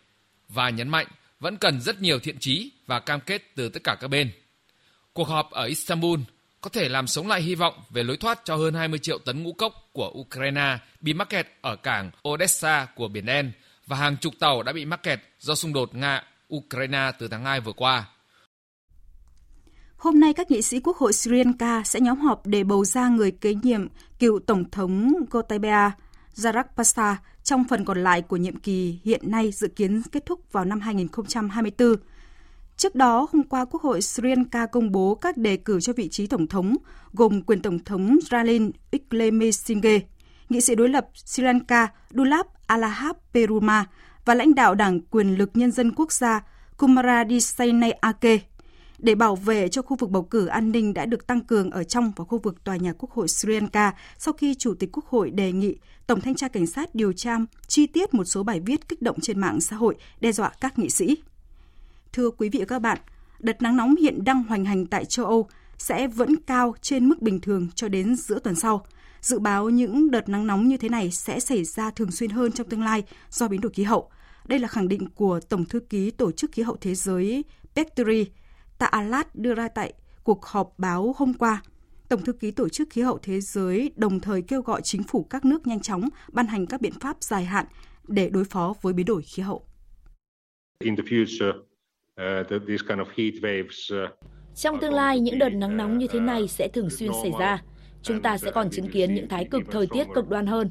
và 0.48 0.70
nhấn 0.70 0.88
mạnh 0.88 1.06
vẫn 1.40 1.56
cần 1.56 1.80
rất 1.80 2.00
nhiều 2.00 2.18
thiện 2.18 2.38
trí 2.38 2.70
và 2.86 3.00
cam 3.00 3.20
kết 3.20 3.42
từ 3.54 3.68
tất 3.68 3.84
cả 3.84 3.96
các 4.00 4.08
bên. 4.08 4.30
Cuộc 5.12 5.28
họp 5.28 5.50
ở 5.50 5.64
Istanbul 5.64 6.20
có 6.60 6.70
thể 6.70 6.88
làm 6.88 7.06
sống 7.06 7.28
lại 7.28 7.42
hy 7.42 7.54
vọng 7.54 7.74
về 7.90 8.02
lối 8.02 8.16
thoát 8.16 8.40
cho 8.44 8.56
hơn 8.56 8.74
20 8.74 8.98
triệu 8.98 9.18
tấn 9.18 9.42
ngũ 9.42 9.52
cốc 9.52 9.88
của 9.92 10.12
Ukraine 10.20 10.78
bị 11.00 11.14
mắc 11.14 11.28
kẹt 11.28 11.46
ở 11.60 11.76
cảng 11.76 12.10
Odessa 12.28 12.86
của 12.96 13.08
Biển 13.08 13.26
Đen 13.26 13.52
và 13.86 13.96
hàng 13.96 14.16
chục 14.16 14.34
tàu 14.38 14.62
đã 14.62 14.72
bị 14.72 14.84
mắc 14.84 15.02
kẹt 15.02 15.20
do 15.38 15.54
xung 15.54 15.72
đột 15.72 15.94
Nga-Ukraine 15.94 17.12
từ 17.18 17.28
tháng 17.28 17.44
2 17.44 17.60
vừa 17.60 17.72
qua. 17.72 18.04
Hôm 19.96 20.20
nay, 20.20 20.32
các 20.32 20.50
nghị 20.50 20.62
sĩ 20.62 20.80
Quốc 20.80 20.96
hội 20.96 21.12
Sri 21.12 21.36
Lanka 21.36 21.82
sẽ 21.84 22.00
nhóm 22.00 22.18
họp 22.18 22.46
để 22.46 22.64
bầu 22.64 22.84
ra 22.84 23.08
người 23.08 23.30
kế 23.30 23.54
nhiệm 23.54 23.88
cựu 24.18 24.38
Tổng 24.46 24.70
thống 24.70 25.12
Gotabaya 25.30 25.92
Rajapaksa 26.36 27.14
trong 27.42 27.64
phần 27.64 27.84
còn 27.84 28.02
lại 28.02 28.22
của 28.22 28.36
nhiệm 28.36 28.56
kỳ 28.56 28.98
hiện 29.04 29.30
nay 29.30 29.52
dự 29.52 29.68
kiến 29.68 30.02
kết 30.12 30.26
thúc 30.26 30.40
vào 30.52 30.64
năm 30.64 30.80
2024. 30.80 31.96
Trước 32.76 32.94
đó, 32.94 33.26
hôm 33.32 33.42
qua 33.42 33.64
Quốc 33.64 33.82
hội 33.82 34.02
Sri 34.02 34.28
Lanka 34.28 34.66
công 34.66 34.92
bố 34.92 35.14
các 35.14 35.36
đề 35.36 35.56
cử 35.56 35.80
cho 35.80 35.92
vị 35.92 36.08
trí 36.08 36.26
tổng 36.26 36.46
thống, 36.46 36.76
gồm 37.12 37.42
quyền 37.42 37.62
tổng 37.62 37.78
thống 37.84 38.18
Ralin 38.30 38.70
Wickremesinghe, 38.90 40.00
nghị 40.48 40.60
sĩ 40.60 40.74
đối 40.74 40.88
lập 40.88 41.06
Sri 41.14 41.42
Lanka 41.42 41.88
Dulap 42.10 42.46
Alahap 42.66 43.16
Peruma 43.34 43.84
và 44.24 44.34
lãnh 44.34 44.54
đạo 44.54 44.74
Đảng 44.74 45.00
Quyền 45.00 45.38
lực 45.38 45.50
Nhân 45.54 45.72
dân 45.72 45.92
Quốc 45.96 46.12
gia 46.12 46.44
Kumaradisainake 46.76 48.38
để 48.98 49.14
bảo 49.14 49.36
vệ 49.36 49.68
cho 49.68 49.82
khu 49.82 49.96
vực 49.96 50.10
bầu 50.10 50.22
cử 50.22 50.46
an 50.46 50.72
ninh 50.72 50.94
đã 50.94 51.06
được 51.06 51.26
tăng 51.26 51.40
cường 51.40 51.70
ở 51.70 51.84
trong 51.84 52.12
và 52.16 52.24
khu 52.24 52.38
vực 52.38 52.64
tòa 52.64 52.76
nhà 52.76 52.92
Quốc 52.98 53.10
hội 53.10 53.28
Sri 53.28 53.52
Lanka 53.52 53.94
sau 54.18 54.34
khi 54.34 54.54
Chủ 54.54 54.74
tịch 54.74 54.90
Quốc 54.92 55.06
hội 55.06 55.30
đề 55.30 55.52
nghị 55.52 55.76
Tổng 56.06 56.20
thanh 56.20 56.34
tra 56.34 56.48
cảnh 56.48 56.66
sát 56.66 56.94
điều 56.94 57.12
tra 57.12 57.38
chi 57.66 57.86
tiết 57.86 58.14
một 58.14 58.24
số 58.24 58.42
bài 58.42 58.60
viết 58.60 58.88
kích 58.88 59.02
động 59.02 59.20
trên 59.20 59.40
mạng 59.40 59.60
xã 59.60 59.76
hội 59.76 59.94
đe 60.20 60.32
dọa 60.32 60.52
các 60.60 60.78
nghị 60.78 60.90
sĩ. 60.90 61.16
Thưa 62.12 62.30
quý 62.30 62.48
vị 62.48 62.58
và 62.58 62.64
các 62.64 62.78
bạn, 62.78 62.98
đợt 63.38 63.62
nắng 63.62 63.76
nóng 63.76 63.96
hiện 63.96 64.24
đang 64.24 64.42
hoành 64.42 64.64
hành 64.64 64.86
tại 64.86 65.04
châu 65.04 65.26
Âu 65.26 65.48
sẽ 65.78 66.08
vẫn 66.08 66.36
cao 66.36 66.74
trên 66.80 67.08
mức 67.08 67.22
bình 67.22 67.40
thường 67.40 67.68
cho 67.74 67.88
đến 67.88 68.16
giữa 68.16 68.38
tuần 68.38 68.54
sau. 68.54 68.86
Dự 69.20 69.38
báo 69.38 69.70
những 69.70 70.10
đợt 70.10 70.28
nắng 70.28 70.46
nóng 70.46 70.68
như 70.68 70.76
thế 70.76 70.88
này 70.88 71.10
sẽ 71.10 71.40
xảy 71.40 71.64
ra 71.64 71.90
thường 71.90 72.10
xuyên 72.10 72.30
hơn 72.30 72.52
trong 72.52 72.68
tương 72.68 72.82
lai 72.82 73.02
do 73.30 73.48
biến 73.48 73.60
đổi 73.60 73.72
khí 73.72 73.82
hậu. 73.82 74.10
Đây 74.46 74.58
là 74.58 74.68
khẳng 74.68 74.88
định 74.88 75.08
của 75.14 75.40
Tổng 75.48 75.64
thư 75.64 75.80
ký 75.80 76.10
Tổ 76.10 76.32
chức 76.32 76.52
Khí 76.52 76.62
hậu 76.62 76.76
Thế 76.80 76.94
giới 76.94 77.44
Petri 77.74 78.26
Taalat 78.78 79.34
đưa 79.34 79.54
ra 79.54 79.68
tại 79.68 79.92
cuộc 80.24 80.46
họp 80.46 80.74
báo 80.78 81.14
hôm 81.16 81.34
qua. 81.34 81.62
Tổng 82.08 82.22
thư 82.22 82.32
ký 82.32 82.50
Tổ 82.50 82.68
chức 82.68 82.90
Khí 82.90 83.02
hậu 83.02 83.18
Thế 83.22 83.40
giới 83.40 83.90
đồng 83.96 84.20
thời 84.20 84.42
kêu 84.42 84.62
gọi 84.62 84.80
chính 84.84 85.02
phủ 85.02 85.26
các 85.30 85.44
nước 85.44 85.66
nhanh 85.66 85.80
chóng 85.80 86.08
ban 86.32 86.46
hành 86.46 86.66
các 86.66 86.80
biện 86.80 86.92
pháp 87.00 87.16
dài 87.20 87.44
hạn 87.44 87.66
để 88.08 88.28
đối 88.28 88.44
phó 88.44 88.74
với 88.82 88.92
biến 88.92 89.06
đổi 89.06 89.22
khí 89.22 89.42
hậu. 89.42 89.66
In 90.84 90.96
the 90.96 91.02
future, 91.02 91.50
uh, 91.50 92.66
this 92.66 92.80
kind 92.88 93.00
of 93.00 93.06
heat 93.16 93.34
waves, 93.42 94.04
uh... 94.04 94.10
Trong 94.54 94.80
tương 94.80 94.94
lai, 94.94 95.20
những 95.20 95.38
đợt 95.38 95.48
nắng 95.48 95.76
nóng 95.76 95.98
như 95.98 96.06
thế 96.12 96.20
này 96.20 96.48
sẽ 96.48 96.68
thường 96.68 96.90
xuyên 96.90 97.10
xảy 97.22 97.32
ra 97.38 97.62
chúng 98.06 98.22
ta 98.22 98.38
sẽ 98.38 98.50
còn 98.50 98.70
chứng 98.70 98.88
kiến 98.88 99.14
những 99.14 99.28
thái 99.28 99.44
cực 99.44 99.62
thời 99.70 99.86
tiết 99.86 100.06
cực 100.14 100.28
đoan 100.28 100.46
hơn. 100.46 100.68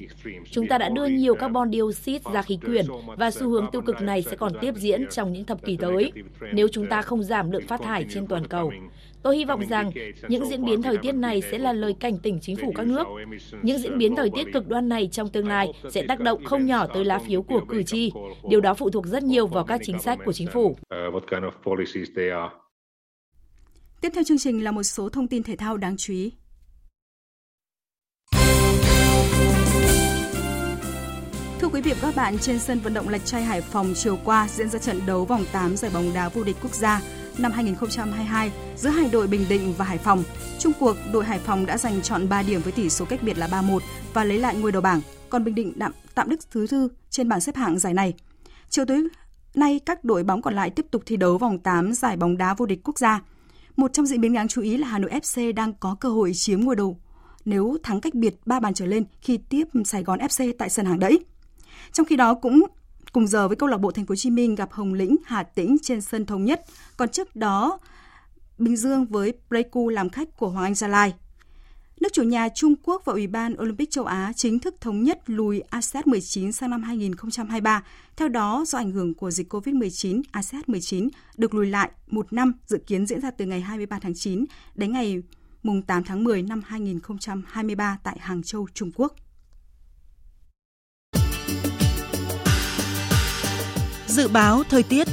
Chúng 0.51 0.67
ta 0.67 0.77
đã 0.77 0.89
đưa 0.89 1.05
nhiều 1.05 1.35
carbon 1.35 1.71
dioxide 1.71 2.31
ra 2.33 2.41
khí 2.41 2.57
quyển 2.65 2.85
và 3.17 3.31
xu 3.31 3.49
hướng 3.49 3.65
tiêu 3.71 3.81
cực 3.81 4.01
này 4.01 4.21
sẽ 4.21 4.35
còn 4.35 4.51
tiếp 4.61 4.73
diễn 4.75 5.07
trong 5.09 5.33
những 5.33 5.45
thập 5.45 5.65
kỷ 5.65 5.77
tới 5.77 6.11
nếu 6.53 6.67
chúng 6.67 6.87
ta 6.87 7.01
không 7.01 7.23
giảm 7.23 7.51
lượng 7.51 7.67
phát 7.67 7.81
thải 7.81 8.05
trên 8.13 8.27
toàn 8.27 8.47
cầu. 8.47 8.71
Tôi 9.23 9.37
hy 9.37 9.45
vọng 9.45 9.61
rằng 9.69 9.91
những 10.27 10.45
diễn 10.45 10.65
biến 10.65 10.81
thời 10.81 10.97
tiết 10.97 11.11
này 11.11 11.41
sẽ 11.41 11.57
là 11.57 11.73
lời 11.73 11.95
cảnh 11.99 12.17
tỉnh 12.17 12.39
chính 12.41 12.55
phủ 12.55 12.73
các 12.75 12.87
nước. 12.87 13.07
Những 13.61 13.77
diễn 13.77 13.97
biến 13.97 14.15
thời 14.15 14.29
tiết 14.35 14.53
cực 14.53 14.67
đoan 14.67 14.89
này 14.89 15.09
trong 15.11 15.29
tương 15.29 15.47
lai 15.47 15.73
sẽ 15.89 16.05
tác 16.07 16.19
động 16.19 16.43
không 16.45 16.65
nhỏ 16.65 16.87
tới 16.87 17.05
lá 17.05 17.19
phiếu 17.19 17.41
của 17.41 17.61
cử 17.69 17.83
tri. 17.83 18.11
Điều 18.49 18.61
đó 18.61 18.73
phụ 18.73 18.89
thuộc 18.89 19.05
rất 19.05 19.23
nhiều 19.23 19.47
vào 19.47 19.63
các 19.63 19.81
chính 19.83 19.99
sách 19.99 20.19
của 20.25 20.33
chính 20.33 20.47
phủ. 20.47 20.77
Tiếp 24.01 24.09
theo 24.13 24.23
chương 24.23 24.37
trình 24.37 24.63
là 24.63 24.71
một 24.71 24.83
số 24.83 25.09
thông 25.09 25.27
tin 25.27 25.43
thể 25.43 25.55
thao 25.55 25.77
đáng 25.77 25.95
chú 25.97 26.13
ý. 26.13 26.31
Thưa 31.59 31.67
quý 31.67 31.81
vị 31.81 31.93
và 31.93 31.97
các 32.01 32.15
bạn, 32.15 32.37
trên 32.39 32.59
sân 32.59 32.79
vận 32.79 32.93
động 32.93 33.09
Lạch 33.09 33.25
Tray 33.25 33.43
Hải 33.43 33.61
Phòng 33.61 33.93
chiều 33.95 34.19
qua 34.23 34.47
diễn 34.55 34.69
ra 34.69 34.79
trận 34.79 35.01
đấu 35.05 35.25
vòng 35.25 35.45
8 35.51 35.77
giải 35.77 35.91
bóng 35.93 36.13
đá 36.13 36.29
vô 36.29 36.43
địch 36.43 36.55
quốc 36.61 36.73
gia 36.73 37.01
năm 37.37 37.51
2022 37.51 38.51
giữa 38.77 38.89
hai 38.89 39.09
đội 39.11 39.27
Bình 39.27 39.45
Định 39.49 39.73
và 39.77 39.85
Hải 39.85 39.97
Phòng. 39.97 40.23
Trung 40.59 40.73
cuộc, 40.79 40.95
đội 41.13 41.25
Hải 41.25 41.39
Phòng 41.39 41.65
đã 41.65 41.77
giành 41.77 42.01
chọn 42.01 42.29
3 42.29 42.43
điểm 42.43 42.61
với 42.61 42.71
tỷ 42.71 42.89
số 42.89 43.05
cách 43.05 43.23
biệt 43.23 43.37
là 43.37 43.47
3-1 43.47 43.79
và 44.13 44.23
lấy 44.23 44.39
lại 44.39 44.55
ngôi 44.55 44.71
đầu 44.71 44.81
bảng, 44.81 45.01
còn 45.29 45.43
Bình 45.43 45.55
Định 45.55 45.73
đạm, 45.75 45.91
tạm 46.15 46.29
đức 46.29 46.39
thứ 46.51 46.67
tư 46.69 46.89
trên 47.09 47.29
bảng 47.29 47.41
xếp 47.41 47.55
hạng 47.55 47.79
giải 47.79 47.93
này. 47.93 48.13
Chiều 48.69 48.85
tối 48.85 49.07
nay, 49.55 49.79
các 49.85 50.03
đội 50.03 50.23
bóng 50.23 50.41
còn 50.41 50.55
lại 50.55 50.69
tiếp 50.69 50.85
tục 50.91 51.03
thi 51.05 51.17
đấu 51.17 51.37
vòng 51.37 51.59
8 51.59 51.93
giải 51.93 52.17
bóng 52.17 52.37
đá 52.37 52.53
vô 52.53 52.65
địch 52.65 52.79
quốc 52.83 52.99
gia. 52.99 53.21
Một 53.75 53.93
trong 53.93 54.05
diễn 54.05 54.21
biến 54.21 54.33
đáng 54.33 54.47
chú 54.47 54.61
ý 54.61 54.77
là 54.77 54.87
Hà 54.87 54.99
Nội 54.99 55.11
FC 55.11 55.53
đang 55.53 55.73
có 55.73 55.95
cơ 55.99 56.09
hội 56.09 56.31
chiếm 56.33 56.61
ngôi 56.61 56.75
đầu 56.75 56.97
nếu 57.45 57.77
thắng 57.83 58.01
cách 58.01 58.13
biệt 58.13 58.35
3 58.45 58.59
bàn 58.59 58.73
trở 58.73 58.85
lên 58.85 59.03
khi 59.21 59.37
tiếp 59.37 59.63
Sài 59.85 60.03
Gòn 60.03 60.19
FC 60.19 60.53
tại 60.57 60.69
sân 60.69 60.85
hàng 60.85 60.99
đẫy. 60.99 61.19
Trong 61.95 62.05
khi 62.05 62.15
đó 62.15 62.33
cũng 62.33 62.65
cùng 63.13 63.27
giờ 63.27 63.47
với 63.47 63.57
câu 63.57 63.69
lạc 63.69 63.77
bộ 63.77 63.91
Thành 63.91 64.05
phố 64.05 64.11
Hồ 64.11 64.15
Chí 64.15 64.29
Minh 64.29 64.55
gặp 64.55 64.71
Hồng 64.71 64.93
Lĩnh 64.93 65.15
Hà 65.25 65.43
Tĩnh 65.43 65.77
trên 65.81 66.01
sân 66.01 66.25
thống 66.25 66.45
nhất. 66.45 66.65
Còn 66.97 67.09
trước 67.09 67.35
đó 67.35 67.79
Bình 68.57 68.77
Dương 68.77 69.05
với 69.05 69.33
Pleiku 69.49 69.89
làm 69.89 70.09
khách 70.09 70.37
của 70.37 70.49
Hoàng 70.49 70.65
Anh 70.65 70.75
Gia 70.75 70.87
Lai. 70.87 71.13
Nước 71.99 72.09
chủ 72.13 72.23
nhà 72.23 72.49
Trung 72.49 72.75
Quốc 72.83 73.01
và 73.05 73.13
Ủy 73.13 73.27
ban 73.27 73.61
Olympic 73.61 73.91
châu 73.91 74.05
Á 74.05 74.31
chính 74.35 74.59
thức 74.59 74.75
thống 74.81 75.03
nhất 75.03 75.19
lùi 75.25 75.59
ASEAN 75.59 76.03
19 76.07 76.51
sang 76.51 76.69
năm 76.69 76.83
2023. 76.83 77.83
Theo 78.15 78.27
đó, 78.27 78.63
do 78.67 78.77
ảnh 78.77 78.91
hưởng 78.91 79.13
của 79.13 79.31
dịch 79.31 79.53
COVID-19, 79.53 80.21
ASEAN 80.31 80.61
19 80.67 81.09
được 81.37 81.53
lùi 81.53 81.65
lại 81.65 81.91
một 82.07 82.33
năm 82.33 82.53
dự 82.65 82.77
kiến 82.87 83.05
diễn 83.05 83.21
ra 83.21 83.31
từ 83.31 83.45
ngày 83.45 83.61
23 83.61 83.99
tháng 83.99 84.13
9 84.15 84.45
đến 84.75 84.91
ngày 84.91 85.21
mùng 85.63 85.81
8 85.81 86.03
tháng 86.03 86.23
10 86.23 86.41
năm 86.41 86.61
2023 86.65 87.97
tại 88.03 88.17
Hàng 88.19 88.43
Châu, 88.43 88.67
Trung 88.73 88.91
Quốc. 88.95 89.15
Dự 94.15 94.27
báo 94.27 94.63
thời 94.69 94.83
tiết 94.83 95.07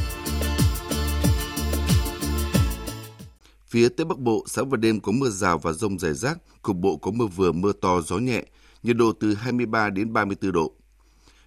Phía 3.66 3.88
Tây 3.88 4.04
Bắc 4.04 4.18
Bộ, 4.18 4.44
sáng 4.46 4.70
và 4.70 4.76
đêm 4.76 5.00
có 5.00 5.12
mưa 5.12 5.28
rào 5.28 5.58
và 5.58 5.72
rông 5.72 5.98
rải 5.98 6.14
rác, 6.14 6.38
cục 6.62 6.76
bộ 6.76 6.96
có 6.96 7.10
mưa 7.10 7.26
vừa 7.26 7.52
mưa 7.52 7.72
to, 7.72 8.00
gió 8.00 8.18
nhẹ, 8.18 8.44
nhiệt 8.82 8.96
độ 8.96 9.12
từ 9.20 9.34
23 9.34 9.90
đến 9.90 10.12
34 10.12 10.52
độ. 10.52 10.72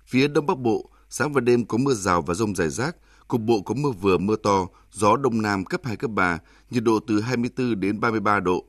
Phía 0.06 0.28
Đông 0.28 0.46
Bắc 0.46 0.58
Bộ, 0.58 0.90
sáng 1.10 1.34
và 1.34 1.42
đêm 1.42 1.66
có 1.66 1.78
mưa 1.78 1.94
rào 1.94 2.22
và 2.22 2.34
rông 2.34 2.56
rải 2.56 2.70
rác, 2.70 2.96
cục 3.28 3.42
bộ 3.42 3.62
có 3.62 3.74
mưa 3.74 3.92
vừa 3.92 4.18
mưa 4.18 4.36
to, 4.36 4.68
gió 4.92 5.18
Đông 5.18 5.42
Nam 5.42 5.66
cấp 5.66 5.82
2, 5.84 5.96
cấp 5.96 6.12
3, 6.12 6.40
nhiệt 6.70 6.84
độ 6.84 7.00
từ 7.08 7.22
24 7.22 7.80
đến 7.80 8.00
33 8.00 8.40
độ. 8.40 8.66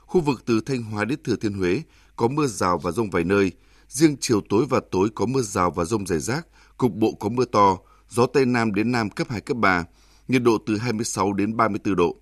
Khu 0.00 0.20
vực 0.20 0.42
từ 0.46 0.60
Thanh 0.60 0.82
Hóa 0.82 1.04
đến 1.04 1.18
Thừa 1.24 1.36
Thiên 1.36 1.52
Huế 1.52 1.82
có 2.16 2.28
mưa 2.28 2.46
rào 2.46 2.78
và 2.78 2.90
rông 2.90 3.10
vài 3.10 3.24
nơi, 3.24 3.52
riêng 3.88 4.16
chiều 4.20 4.40
tối 4.48 4.66
và 4.68 4.80
tối 4.90 5.08
có 5.14 5.26
mưa 5.26 5.42
rào 5.42 5.70
và 5.70 5.84
rông 5.84 6.06
rải 6.06 6.18
rác, 6.18 6.46
cục 6.78 6.92
bộ 6.94 7.12
có 7.12 7.28
mưa 7.28 7.44
to, 7.44 7.78
gió 8.08 8.26
Tây 8.26 8.46
Nam 8.46 8.74
đến 8.74 8.92
Nam 8.92 9.10
cấp 9.10 9.26
2, 9.30 9.40
cấp 9.40 9.56
3, 9.56 9.84
nhiệt 10.28 10.42
độ 10.42 10.58
từ 10.66 10.76
26 10.76 11.32
đến 11.32 11.56
34 11.56 11.96
độ. 11.96 12.16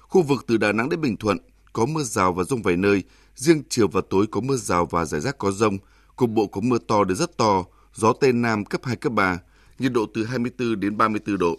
Khu 0.00 0.22
vực 0.22 0.44
từ 0.46 0.56
Đà 0.56 0.72
Nẵng 0.72 0.88
đến 0.88 1.00
Bình 1.00 1.16
Thuận 1.16 1.38
có 1.72 1.86
mưa 1.86 2.02
rào 2.02 2.32
và 2.32 2.44
rông 2.44 2.62
vài 2.62 2.76
nơi, 2.76 3.02
riêng 3.34 3.62
chiều 3.68 3.88
và 3.88 4.00
tối 4.10 4.26
có 4.30 4.40
mưa 4.40 4.56
rào 4.56 4.86
và 4.86 5.04
rải 5.04 5.20
rác 5.20 5.38
có 5.38 5.50
rông, 5.50 5.78
cục 6.16 6.30
bộ 6.30 6.46
có 6.46 6.60
mưa 6.60 6.78
to 6.88 7.04
đến 7.04 7.16
rất 7.16 7.36
to, 7.36 7.64
gió 7.94 8.12
Tây 8.12 8.32
Nam 8.32 8.64
cấp 8.64 8.80
2, 8.84 8.96
cấp 8.96 9.12
3, 9.12 9.38
nhiệt 9.78 9.92
độ 9.92 10.06
từ 10.14 10.24
24 10.24 10.80
đến 10.80 10.96
34 10.96 11.38
độ. 11.38 11.56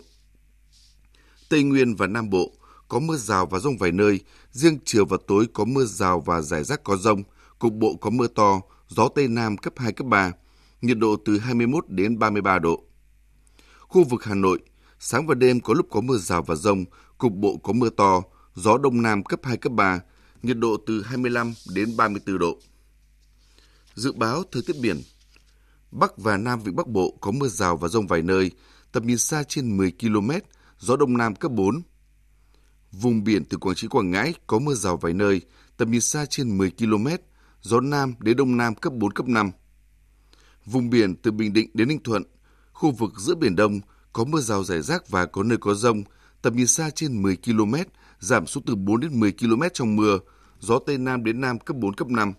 Tây 1.50 1.64
Nguyên 1.64 1.96
và 1.96 2.08
Nam 2.08 2.30
Bộ 2.30 2.52
có 2.88 3.00
mưa 3.00 3.16
rào 3.16 3.46
và 3.46 3.60
rông 3.60 3.78
vài 3.78 3.92
nơi, 3.92 4.20
riêng 4.52 4.78
chiều 4.86 5.06
và 5.06 5.18
tối 5.28 5.48
có 5.54 5.66
mưa 5.66 5.86
rào 5.86 6.20
và 6.20 6.42
rải 6.42 6.64
rác 6.64 6.84
có 6.84 6.98
rông, 6.98 7.24
cục 7.60 7.74
bộ 7.74 7.96
có 8.02 8.10
mưa 8.10 8.28
to, 8.28 8.62
gió 8.88 9.08
Tây 9.16 9.28
Nam 9.28 9.58
cấp 9.58 9.74
2, 9.78 9.92
cấp 9.92 10.08
3, 10.08 10.32
nhiệt 10.82 10.98
độ 10.98 11.16
từ 11.26 11.40
21 11.40 11.90
đến 11.90 12.20
33 12.20 12.60
độ. 12.60 12.84
Khu 13.90 14.04
vực 14.04 14.24
Hà 14.24 14.36
Nội, 14.36 14.60
sáng 15.00 15.28
và 15.28 15.36
đêm 15.36 15.60
có 15.60 15.74
lúc 15.74 15.88
có 15.90 16.02
mưa 16.02 16.18
rào 16.18 16.42
và 16.42 16.56
rông, 16.56 16.86
cục 17.18 17.34
bộ 17.34 17.58
có 17.58 17.74
mưa 17.74 17.90
to, 17.90 18.22
gió 18.56 18.78
Đông 18.78 19.02
Nam 19.02 19.24
cấp 19.24 19.40
2, 19.44 19.58
cấp 19.58 19.74
3, 19.74 20.00
nhiệt 20.44 20.58
độ 20.58 20.78
từ 20.86 21.02
25 21.02 21.54
đến 21.74 21.98
34 21.98 22.38
độ. 22.38 22.58
Dự 23.96 24.12
báo 24.12 24.44
thời 24.52 24.62
tiết 24.68 24.76
biển 24.82 25.02
Bắc 25.92 26.18
và 26.18 26.38
Nam 26.38 26.60
Vịnh 26.60 26.76
Bắc 26.76 26.88
Bộ 26.88 27.18
có 27.22 27.32
mưa 27.32 27.48
rào 27.48 27.78
và 27.78 27.88
rông 27.88 28.08
vài 28.08 28.22
nơi, 28.22 28.52
tầm 28.92 29.08
nhìn 29.08 29.18
xa 29.18 29.44
trên 29.44 29.78
10 29.78 29.92
km, 30.00 30.32
gió 30.80 30.96
Đông 30.96 31.18
Nam 31.18 31.36
cấp 31.36 31.52
4. 31.52 31.82
Vùng 32.92 33.24
biển 33.24 33.46
từ 33.46 33.58
Quảng 33.58 33.76
Trị 33.76 33.88
Quảng 33.88 34.12
Ngãi 34.12 34.34
có 34.48 34.60
mưa 34.60 34.74
rào 34.74 34.98
vài 34.98 35.14
nơi, 35.14 35.42
tầm 35.78 35.92
nhìn 35.92 36.02
xa 36.02 36.26
trên 36.26 36.58
10 36.58 36.72
km, 36.72 37.08
gió 37.62 37.80
Nam 37.80 38.14
đến 38.20 38.38
Đông 38.38 38.58
Nam 38.58 38.76
cấp 38.76 38.94
4, 38.94 39.12
cấp 39.12 39.28
5. 39.28 39.52
Vùng 40.66 40.90
biển 40.90 41.16
từ 41.16 41.32
Bình 41.32 41.54
Định 41.54 41.70
đến 41.74 41.88
Ninh 41.88 42.04
Thuận, 42.04 42.24
khu 42.80 42.92
vực 42.92 43.14
giữa 43.18 43.36
Biển 43.36 43.56
Đông 43.56 43.80
có 44.14 44.24
mưa 44.24 44.40
rào 44.40 44.64
rải 44.64 44.82
rác 44.82 45.10
và 45.10 45.26
có 45.26 45.44
nơi 45.44 45.58
có 45.58 45.74
rông, 45.74 46.04
tầm 46.42 46.56
nhìn 46.56 46.68
xa 46.68 46.90
trên 46.90 47.22
10 47.22 47.38
km, 47.46 47.74
giảm 48.20 48.48
xuống 48.48 48.64
từ 48.66 48.76
4 48.76 49.00
đến 49.00 49.20
10 49.20 49.32
km 49.32 49.62
trong 49.74 49.96
mưa, 49.96 50.20
gió 50.60 50.80
Tây 50.86 50.98
Nam 50.98 51.24
đến 51.24 51.42
Nam 51.42 51.60
cấp 51.60 51.78
4, 51.78 51.94
cấp 51.94 52.08
5. 52.08 52.34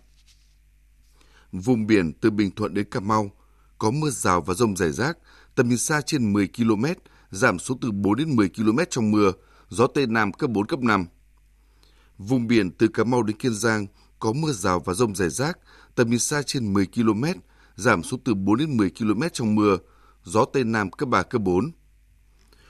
Vùng 1.51 1.87
biển 1.87 2.13
từ 2.13 2.31
Bình 2.31 2.51
Thuận 2.51 2.73
đến 2.73 2.89
Cà 2.89 2.99
Mau 2.99 3.31
có 3.77 3.91
mưa 3.91 4.09
rào 4.09 4.41
và 4.41 4.53
rông 4.53 4.75
rải 4.75 4.91
rác, 4.91 5.17
tầm 5.55 5.69
nhìn 5.69 5.77
xa 5.77 6.01
trên 6.01 6.33
10 6.33 6.49
km, 6.57 6.85
giảm 7.31 7.59
xuống 7.59 7.79
từ 7.79 7.91
4 7.91 8.15
đến 8.15 8.35
10 8.35 8.49
km 8.49 8.79
trong 8.89 9.11
mưa, 9.11 9.31
gió 9.69 9.87
Tây 9.87 10.07
Nam 10.07 10.33
cấp 10.33 10.49
4, 10.49 10.65
cấp 10.65 10.79
5. 10.79 11.05
Vùng 12.17 12.47
biển 12.47 12.71
từ 12.71 12.87
Cà 12.87 13.03
Mau 13.03 13.23
đến 13.23 13.37
Kiên 13.37 13.53
Giang 13.53 13.87
có 14.19 14.33
mưa 14.33 14.51
rào 14.51 14.79
và 14.79 14.93
rông 14.93 15.15
rải 15.15 15.29
rác, 15.29 15.57
tầm 15.95 16.09
nhìn 16.09 16.19
xa 16.19 16.41
trên 16.41 16.73
10 16.73 16.87
km, 16.95 17.23
giảm 17.75 18.03
xuống 18.03 18.19
từ 18.23 18.33
4 18.33 18.57
đến 18.57 18.77
10 18.77 18.91
km 18.99 19.21
trong 19.33 19.55
mưa, 19.55 19.77
gió 20.23 20.45
Tây 20.45 20.63
Nam 20.63 20.91
cấp 20.91 21.09
3, 21.09 21.23
cấp 21.23 21.41
4. 21.41 21.71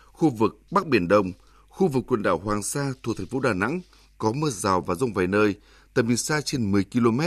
Khu 0.06 0.30
vực 0.30 0.60
Bắc 0.72 0.88
Biển 0.88 1.08
Đông, 1.08 1.32
khu 1.70 1.88
vực 1.88 2.04
quần 2.08 2.24
đảo 2.24 2.40
Hoàng 2.40 2.64
Sa 2.64 2.94
thuộc 3.04 3.18
thành 3.18 3.28
phố 3.28 3.40
Đà 3.40 3.54
Nẵng 3.54 3.82
có 4.18 4.32
mưa 4.32 4.50
rào 4.50 4.82
và 4.82 4.96
rông 4.96 5.14
vài 5.14 5.28
nơi, 5.28 5.56
tầm 5.94 6.08
nhìn 6.08 6.18
xa 6.18 6.42
trên 6.42 6.72
10 6.72 6.86
km, 6.94 7.20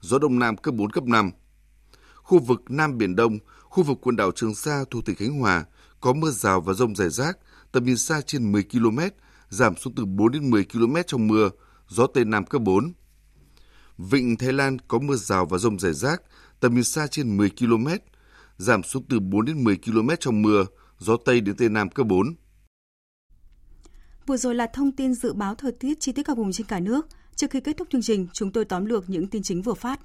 gió 0.00 0.18
Đông 0.18 0.38
Nam 0.38 0.56
cấp 0.56 0.74
4, 0.74 0.90
cấp 0.90 1.04
5. 1.04 1.30
Khu 2.14 2.38
vực 2.38 2.62
Nam 2.68 2.98
Biển 2.98 3.16
Đông, 3.16 3.38
khu 3.62 3.82
vực 3.82 3.98
quần 4.02 4.16
đảo 4.16 4.32
Trường 4.34 4.54
Sa 4.54 4.84
thuộc 4.90 5.04
tỉnh 5.04 5.16
Khánh 5.16 5.40
Hòa 5.40 5.64
có 6.00 6.12
mưa 6.12 6.30
rào 6.30 6.60
và 6.60 6.72
rông 6.72 6.96
rải 6.96 7.08
rác, 7.10 7.38
tầm 7.72 7.84
nhìn 7.84 7.96
xa 7.96 8.20
trên 8.20 8.52
10 8.52 8.62
km, 8.62 8.98
giảm 9.48 9.76
xuống 9.76 9.94
từ 9.94 10.04
4 10.04 10.32
đến 10.32 10.50
10 10.50 10.64
km 10.64 10.96
trong 11.06 11.28
mưa, 11.28 11.50
gió 11.88 12.06
Tây 12.06 12.24
Nam 12.24 12.44
cấp 12.44 12.62
4. 12.62 12.92
Vịnh 13.98 14.36
Thái 14.36 14.52
Lan 14.52 14.78
có 14.78 14.98
mưa 14.98 15.16
rào 15.16 15.46
và 15.46 15.58
rông 15.58 15.78
rải 15.78 15.92
rác, 15.92 16.22
tầm 16.60 16.74
nhìn 16.74 16.84
xa 16.84 17.06
trên 17.06 17.36
10 17.36 17.50
km, 17.50 17.86
giảm 18.60 18.82
xuống 18.82 19.02
từ 19.08 19.20
4 19.20 19.44
đến 19.44 19.64
10 19.64 19.76
km 19.76 20.08
trong 20.20 20.42
mưa, 20.42 20.64
gió 20.98 21.16
Tây 21.24 21.40
đến 21.40 21.56
Tây 21.56 21.68
Nam 21.68 21.90
cấp 21.90 22.06
4. 22.06 22.34
Vừa 24.26 24.36
rồi 24.36 24.54
là 24.54 24.66
thông 24.66 24.92
tin 24.92 25.14
dự 25.14 25.32
báo 25.32 25.54
thời 25.54 25.72
tiết 25.72 26.00
chi 26.00 26.12
tiết 26.12 26.22
các 26.22 26.36
vùng 26.36 26.52
trên 26.52 26.66
cả 26.66 26.80
nước. 26.80 27.06
Trước 27.34 27.50
khi 27.50 27.60
kết 27.60 27.76
thúc 27.76 27.88
chương 27.90 28.02
trình, 28.02 28.28
chúng 28.32 28.52
tôi 28.52 28.64
tóm 28.64 28.84
lược 28.84 29.10
những 29.10 29.26
tin 29.26 29.42
chính 29.42 29.62
vừa 29.62 29.74
phát. 29.74 30.00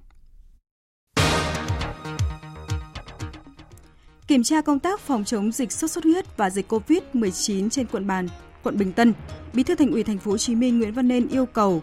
Kiểm 4.27 4.43
tra 4.43 4.61
công 4.61 4.79
tác 4.79 4.99
phòng 4.99 5.23
chống 5.23 5.51
dịch 5.51 5.71
sốt 5.71 5.91
xuất 5.91 6.03
huyết 6.03 6.37
và 6.37 6.49
dịch 6.49 6.71
COVID-19 6.71 7.69
trên 7.69 7.87
quận 7.87 8.07
Bàn, 8.07 8.27
quận 8.63 8.77
Bình 8.77 8.93
Tân, 8.93 9.13
Bí 9.53 9.63
thư 9.63 9.75
Thành 9.75 9.91
ủy 9.91 10.03
Thành 10.03 10.17
phố 10.17 10.31
Hồ 10.31 10.37
Chí 10.37 10.55
Minh 10.55 10.79
Nguyễn 10.79 10.93
Văn 10.93 11.07
Nên 11.07 11.27
yêu 11.27 11.45
cầu 11.45 11.81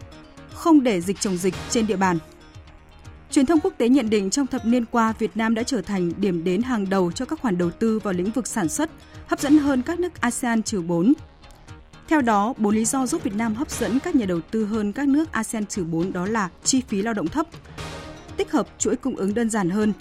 không 0.55 0.83
để 0.83 1.01
dịch 1.01 1.21
chồng 1.21 1.37
dịch 1.37 1.55
trên 1.71 1.87
địa 1.87 1.97
bàn. 1.97 2.19
Truyền 3.33 3.47
thông 3.47 3.61
quốc 3.61 3.75
tế 3.79 3.88
nhận 3.88 4.11
định 4.11 4.31
trong 4.31 4.47
thập 4.47 4.66
niên 4.66 4.85
qua, 4.85 5.12
Việt 5.18 5.37
Nam 5.37 5.55
đã 5.55 5.62
trở 5.62 5.83
thành 5.83 6.12
điểm 6.16 6.45
đến 6.45 6.62
hàng 6.62 6.90
đầu 6.90 7.12
cho 7.12 7.25
các 7.25 7.40
khoản 7.40 7.59
đầu 7.59 7.71
tư 7.71 7.99
vào 7.99 8.14
lĩnh 8.14 8.31
vực 8.31 8.47
sản 8.47 8.68
xuất, 8.68 8.90
hấp 9.27 9.40
dẫn 9.40 9.59
hơn 9.59 9.83
các 9.83 10.01
nước 10.01 10.21
ASEAN 10.21 10.62
trừ 10.62 10.83
4. 10.83 11.12
Theo 12.09 12.21
đó, 12.21 12.55
bốn 12.59 12.75
lý 12.75 12.85
do 12.85 13.07
giúp 13.07 13.23
Việt 13.23 13.35
Nam 13.35 13.55
hấp 13.55 13.71
dẫn 13.71 13.99
các 13.99 14.14
nhà 14.14 14.27
đầu 14.27 14.40
tư 14.51 14.64
hơn 14.64 14.92
các 14.92 15.09
nước 15.09 15.33
ASEAN 15.33 15.66
trừ 15.66 15.85
4 15.85 16.12
đó 16.12 16.27
là 16.27 16.49
chi 16.64 16.83
phí 16.88 17.03
lao 17.03 17.14
động 17.14 17.29
thấp, 17.29 17.47
tích 18.37 18.53
hợp 18.53 18.68
chuỗi 18.79 18.97
cung 18.97 19.16
ứng 19.16 19.35
đơn 19.35 19.51
giản 19.51 19.71
hơn, 19.71 19.92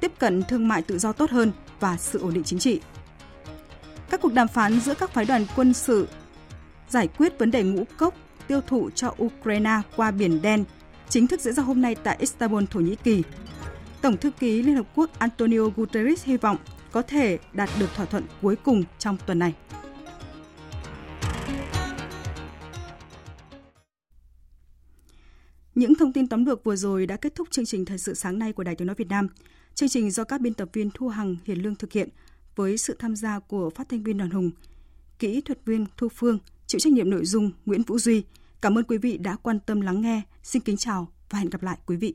tiếp 0.00 0.12
cận 0.18 0.42
thương 0.42 0.68
mại 0.68 0.82
tự 0.82 0.98
do 0.98 1.12
tốt 1.12 1.30
hơn 1.30 1.52
và 1.80 1.96
sự 1.96 2.18
ổn 2.18 2.34
định 2.34 2.44
chính 2.44 2.58
trị. 2.58 2.80
Các 4.10 4.20
cuộc 4.20 4.32
đàm 4.32 4.48
phán 4.48 4.80
giữa 4.80 4.94
các 4.94 5.10
phái 5.10 5.24
đoàn 5.24 5.46
quân 5.56 5.72
sự 5.72 6.08
giải 6.88 7.08
quyết 7.18 7.38
vấn 7.38 7.50
đề 7.50 7.62
ngũ 7.62 7.84
cốc 7.96 8.14
tiêu 8.46 8.60
thụ 8.66 8.90
cho 8.90 9.14
Ukraine 9.22 9.80
qua 9.96 10.10
Biển 10.10 10.42
Đen 10.42 10.64
chính 11.10 11.26
thức 11.26 11.40
diễn 11.40 11.54
ra 11.54 11.62
hôm 11.62 11.80
nay 11.80 11.94
tại 11.94 12.16
Istanbul, 12.20 12.64
Thổ 12.70 12.80
Nhĩ 12.80 12.96
Kỳ. 12.96 13.22
Tổng 14.02 14.16
thư 14.16 14.30
ký 14.30 14.62
Liên 14.62 14.76
Hợp 14.76 14.86
Quốc 14.94 15.18
Antonio 15.18 15.68
Guterres 15.76 16.24
hy 16.24 16.36
vọng 16.36 16.56
có 16.92 17.02
thể 17.02 17.38
đạt 17.52 17.68
được 17.80 17.90
thỏa 17.96 18.06
thuận 18.06 18.24
cuối 18.42 18.56
cùng 18.56 18.84
trong 18.98 19.16
tuần 19.26 19.38
này. 19.38 19.54
Những 25.74 25.94
thông 25.94 26.12
tin 26.12 26.28
tóm 26.28 26.44
lược 26.44 26.64
vừa 26.64 26.76
rồi 26.76 27.06
đã 27.06 27.16
kết 27.16 27.34
thúc 27.34 27.48
chương 27.50 27.66
trình 27.66 27.84
Thời 27.84 27.98
sự 27.98 28.14
sáng 28.14 28.38
nay 28.38 28.52
của 28.52 28.62
Đài 28.62 28.74
Tiếng 28.74 28.86
Nói 28.86 28.96
Việt 28.98 29.08
Nam. 29.08 29.28
Chương 29.74 29.88
trình 29.88 30.10
do 30.10 30.24
các 30.24 30.40
biên 30.40 30.54
tập 30.54 30.68
viên 30.72 30.90
Thu 30.94 31.08
Hằng, 31.08 31.36
Hiền 31.44 31.62
Lương 31.62 31.74
thực 31.74 31.92
hiện 31.92 32.08
với 32.56 32.78
sự 32.78 32.96
tham 32.98 33.16
gia 33.16 33.38
của 33.38 33.70
phát 33.70 33.88
thanh 33.88 34.02
viên 34.02 34.18
Đoàn 34.18 34.30
Hùng, 34.30 34.50
kỹ 35.18 35.40
thuật 35.40 35.64
viên 35.64 35.86
Thu 35.96 36.08
Phương, 36.08 36.38
chịu 36.66 36.78
trách 36.78 36.92
nhiệm 36.92 37.10
nội 37.10 37.24
dung 37.24 37.50
Nguyễn 37.66 37.82
Vũ 37.82 37.98
Duy. 37.98 38.24
Cảm 38.62 38.78
ơn 38.78 38.84
quý 38.84 38.98
vị 38.98 39.18
đã 39.18 39.36
quan 39.42 39.60
tâm 39.60 39.80
lắng 39.80 40.00
nghe. 40.00 40.22
Xin 40.42 40.62
kính 40.62 40.76
chào 40.76 41.08
và 41.30 41.38
hẹn 41.38 41.50
gặp 41.50 41.62
lại 41.62 41.78
quý 41.86 41.96
vị. 41.96 42.14